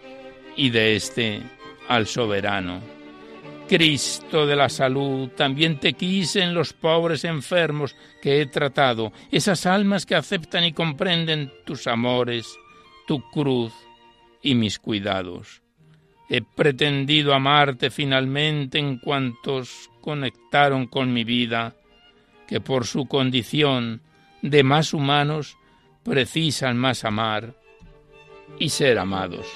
y 0.57 0.71
de 0.71 0.97
éste 0.97 1.43
al 1.89 2.07
soberano. 2.07 2.81
Cristo 3.69 4.47
de 4.47 4.57
la 4.57 4.69
salud, 4.69 5.31
también 5.31 5.81
te 5.81 5.95
quise 5.95 6.43
en 6.43 6.55
los 6.55 6.73
pobres 6.75 7.25
enfermos 7.25 7.97
que 8.21 8.41
he 8.41 8.47
tratado, 8.47 9.13
esas 9.31 9.65
almas 9.65 10.05
que 10.05 10.15
aceptan 10.15 10.65
y 10.65 10.73
comprenden 10.73 11.51
tus 11.65 11.87
amores, 11.87 12.47
tu 13.07 13.23
cruz 13.31 13.73
y 14.43 14.55
mis 14.55 14.79
cuidados. 14.79 15.63
He 16.29 16.43
pretendido 16.43 17.35
amarte 17.35 17.91
finalmente 17.91 18.79
en 18.79 18.99
cuantos 18.99 19.91
conectaron 20.03 20.87
con 20.87 21.13
mi 21.13 21.25
vida, 21.25 21.75
que 22.47 22.61
por 22.61 22.87
su 22.87 23.07
condición 23.07 24.03
de 24.43 24.63
más 24.63 24.93
humanos 24.93 25.57
precisan 26.03 26.77
más 26.77 27.05
amar 27.05 27.55
y 28.59 28.69
ser 28.69 28.99
amados. 28.99 29.47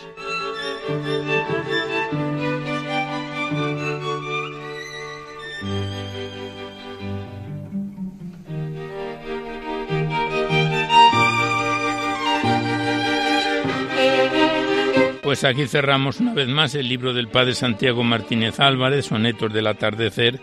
Pues 15.29 15.45
aquí 15.45 15.67
cerramos 15.67 16.21
una 16.21 16.33
vez 16.33 16.49
más 16.49 16.75
el 16.75 16.89
libro 16.89 17.13
del 17.13 17.29
Padre 17.29 17.55
Santiago 17.55 18.03
Martínez 18.03 18.61
Álvarez, 18.61 19.05
Sonetos 19.05 19.53
del 19.53 19.67
Atardecer, 19.67 20.41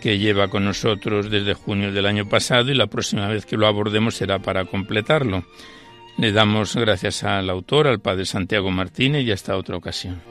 que 0.00 0.18
lleva 0.18 0.48
con 0.48 0.64
nosotros 0.64 1.30
desde 1.30 1.54
junio 1.54 1.92
del 1.92 2.06
año 2.06 2.28
pasado 2.28 2.70
y 2.70 2.74
la 2.74 2.86
próxima 2.86 3.28
vez 3.28 3.46
que 3.46 3.56
lo 3.56 3.66
abordemos 3.66 4.14
será 4.14 4.38
para 4.38 4.64
completarlo. 4.64 5.44
Le 6.18 6.32
damos 6.32 6.74
gracias 6.76 7.24
al 7.24 7.50
autor, 7.50 7.86
al 7.86 8.00
Padre 8.00 8.24
Santiago 8.24 8.70
Martínez 8.70 9.24
y 9.24 9.32
hasta 9.32 9.56
otra 9.56 9.76
ocasión. 9.76 10.22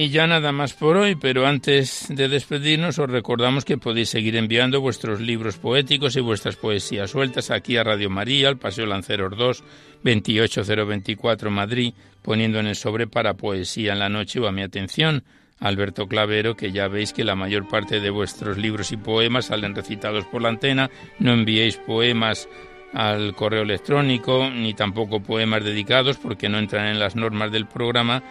Y 0.00 0.10
ya 0.10 0.28
nada 0.28 0.52
más 0.52 0.74
por 0.74 0.96
hoy, 0.96 1.16
pero 1.16 1.44
antes 1.44 2.06
de 2.08 2.28
despedirnos 2.28 3.00
os 3.00 3.10
recordamos 3.10 3.64
que 3.64 3.78
podéis 3.78 4.10
seguir 4.10 4.36
enviando 4.36 4.80
vuestros 4.80 5.20
libros 5.20 5.58
poéticos 5.58 6.14
y 6.14 6.20
vuestras 6.20 6.54
poesías 6.54 7.10
sueltas 7.10 7.50
aquí 7.50 7.76
a 7.76 7.82
Radio 7.82 8.08
María, 8.08 8.46
al 8.46 8.58
Paseo 8.58 8.86
Lanceros 8.86 9.36
2, 9.36 9.64
28024 10.04 11.50
Madrid, 11.50 11.94
poniendo 12.22 12.60
en 12.60 12.68
el 12.68 12.76
sobre 12.76 13.08
para 13.08 13.34
poesía 13.34 13.92
en 13.92 13.98
la 13.98 14.08
noche 14.08 14.38
o 14.38 14.46
a 14.46 14.52
mi 14.52 14.62
atención. 14.62 15.24
Alberto 15.58 16.06
Clavero, 16.06 16.54
que 16.54 16.70
ya 16.70 16.86
veis 16.86 17.12
que 17.12 17.24
la 17.24 17.34
mayor 17.34 17.66
parte 17.66 17.98
de 17.98 18.10
vuestros 18.10 18.56
libros 18.56 18.92
y 18.92 18.98
poemas 18.98 19.46
salen 19.46 19.74
recitados 19.74 20.26
por 20.26 20.42
la 20.42 20.50
antena, 20.50 20.92
no 21.18 21.32
enviéis 21.32 21.76
poemas 21.76 22.48
al 22.92 23.34
correo 23.34 23.62
electrónico, 23.62 24.48
ni 24.48 24.74
tampoco 24.74 25.24
poemas 25.24 25.64
dedicados 25.64 26.18
porque 26.18 26.48
no 26.48 26.60
entran 26.60 26.86
en 26.86 27.00
las 27.00 27.16
normas 27.16 27.50
del 27.50 27.66
programa, 27.66 28.22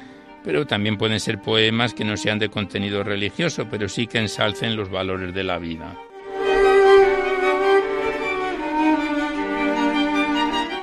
pero 0.44 0.66
también 0.66 0.98
pueden 0.98 1.20
ser 1.20 1.42
poemas 1.42 1.94
que 1.94 2.06
no 2.06 2.18
sean 2.18 2.40
de 2.40 2.50
contenido 2.50 3.04
religioso, 3.04 3.68
pero 3.70 3.90
sí 3.90 4.08
que 4.08 4.20
ensalcen 4.20 4.76
los 4.76 4.90
valores 4.90 5.34
de 5.34 5.44
la 5.44 5.58
vida. 5.58 5.98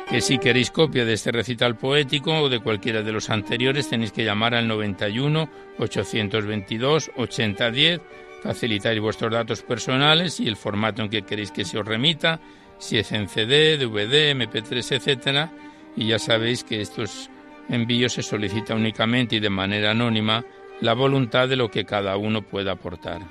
Que 0.09 0.21
si 0.21 0.39
queréis 0.39 0.71
copia 0.71 1.05
de 1.05 1.15
este 1.15 1.33
recital 1.33 1.77
poético 1.77 2.43
o 2.43 2.49
de 2.49 2.61
cualquiera 2.61 3.03
de 3.03 3.11
los 3.11 3.31
anteriores 3.31 3.89
tenéis 3.89 4.13
que 4.13 4.25
llamar 4.25 4.55
al 4.55 4.69
91 4.69 5.49
822 5.79 7.11
8010, 7.17 8.01
facilitar 8.41 9.01
vuestros 9.01 9.33
datos 9.33 9.63
personales 9.63 10.39
y 10.39 10.47
el 10.47 10.57
formato 10.57 11.03
en 11.03 11.09
que 11.09 11.23
queréis 11.23 11.51
que 11.51 11.65
se 11.65 11.79
os 11.79 11.85
remita, 11.85 12.39
si 12.79 12.99
es 12.99 13.11
en 13.11 13.29
CD, 13.29 13.77
DVD, 13.77 14.37
MP3, 14.37 14.97
etcétera, 14.97 15.51
y 15.97 16.07
ya 16.07 16.19
sabéis 16.19 16.63
que 16.63 16.81
estos 16.81 17.31
envío 17.69 18.09
se 18.09 18.23
solicita 18.23 18.75
únicamente 18.75 19.37
y 19.37 19.41
de 19.41 19.51
manera 19.51 19.93
anónima 19.93 20.45
la 20.81 20.95
voluntad 20.95 21.49
de 21.49 21.57
lo 21.57 21.71
que 21.71 21.85
cada 21.85 22.17
uno 22.17 22.43
pueda 22.43 22.73
aportar. 22.73 23.23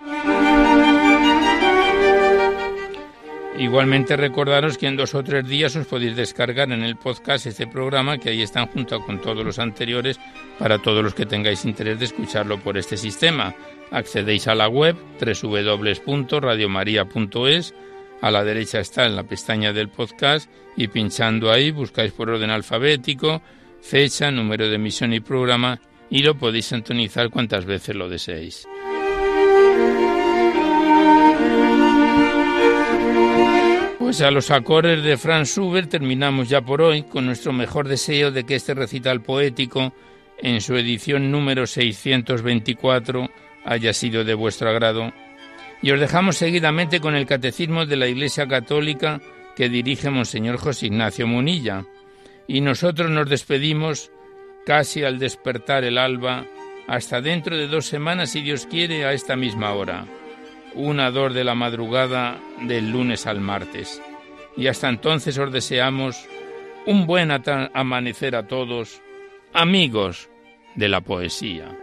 Igualmente 3.58 4.16
recordaros 4.18 4.78
que 4.80 4.88
en 4.88 4.98
dos 4.98 5.14
o 5.14 5.24
tres 5.24 5.48
días 5.48 5.76
os 5.76 5.86
podéis 5.86 6.16
descargar 6.16 6.72
en 6.72 6.82
el 6.82 6.96
podcast 6.96 7.46
este 7.46 7.68
programa 7.68 8.18
que 8.18 8.30
ahí 8.30 8.42
están 8.42 8.66
junto 8.68 9.00
con 9.02 9.22
todos 9.22 9.46
los 9.46 9.60
anteriores 9.60 10.20
para 10.58 10.80
todos 10.80 11.04
los 11.04 11.14
que 11.14 11.28
tengáis 11.28 11.64
interés 11.64 12.00
de 12.00 12.06
escucharlo 12.06 12.60
por 12.60 12.80
este 12.80 12.98
sistema. 12.98 13.54
Accedéis 13.92 14.48
a 14.48 14.56
la 14.56 14.68
web 14.68 14.96
www.radiomaria.es, 15.20 17.76
a 18.22 18.32
la 18.32 18.44
derecha 18.44 18.80
está 18.80 19.06
en 19.06 19.16
la 19.16 19.22
pestaña 19.24 19.72
del 19.72 19.90
podcast 19.90 20.50
y 20.76 20.88
pinchando 20.88 21.52
ahí 21.52 21.70
buscáis 21.70 22.12
por 22.12 22.32
orden 22.32 22.50
alfabético 22.50 23.44
fecha, 23.84 24.32
número 24.32 24.70
de 24.70 24.76
emisión 24.76 25.14
y 25.14 25.20
programa 25.20 25.80
y 26.10 26.24
lo 26.24 26.36
podéis 26.38 26.68
sintonizar 26.68 27.30
cuantas 27.30 27.66
veces 27.66 27.96
lo 27.96 28.08
deseéis. 28.10 28.66
Pues 34.00 34.22
a 34.22 34.32
los 34.32 34.52
acordes 34.52 35.04
de 35.04 35.18
Franz 35.18 35.50
Schubert 35.50 35.90
terminamos 35.90 36.48
ya 36.48 36.62
por 36.62 36.82
hoy 36.82 37.04
con 37.04 37.26
nuestro 37.26 37.52
mejor 37.52 37.88
deseo 37.88 38.32
de 38.32 38.46
que 38.46 38.56
este 38.56 38.74
recital 38.74 39.22
poético 39.22 39.94
en 40.38 40.62
su 40.62 40.76
edición 40.76 41.32
número 41.32 41.68
624 41.68 43.30
haya 43.66 43.94
sido 43.94 44.24
de 44.24 44.34
vuestro 44.34 44.70
agrado. 44.70 45.12
Y 45.82 45.92
os 45.92 46.00
dejamos 46.00 46.38
seguidamente 46.38 47.02
con 47.02 47.16
el 47.16 47.26
Catecismo 47.26 47.86
de 47.86 47.98
la 47.98 48.08
Iglesia 48.08 48.48
Católica 48.48 49.20
que 49.56 49.70
dirige 49.70 50.10
Monseñor 50.10 50.58
José 50.58 50.88
Ignacio 50.88 51.28
Munilla 51.28 51.86
y 52.48 52.62
nosotros 52.62 53.10
nos 53.10 53.30
despedimos 53.30 54.12
casi 54.66 55.04
al 55.04 55.20
despertar 55.20 55.84
el 55.84 55.98
alba, 55.98 56.46
hasta 56.88 57.22
dentro 57.22 57.56
de 57.56 57.68
dos 57.68 57.86
semanas, 57.86 58.32
si 58.32 58.41
Dios 58.41 58.66
quiere, 58.66 59.06
a 59.06 59.14
esta 59.14 59.36
misma 59.36 59.74
hora, 59.74 60.06
una 60.74 61.12
dor 61.12 61.34
de 61.34 61.44
la 61.44 61.56
madrugada 61.56 62.39
del 62.62 62.91
lunes 62.91 63.28
al 63.28 63.39
martes. 63.39 64.02
Y 64.58 64.68
hasta 64.68 64.89
entonces 64.89 65.38
os 65.38 65.52
deseamos 65.52 66.28
un 66.86 67.06
buen 67.06 67.32
amanecer 67.32 68.36
a 68.36 68.48
todos, 68.48 69.02
amigos 69.54 70.30
de 70.76 70.89
la 70.89 71.02
poesía. 71.02 71.83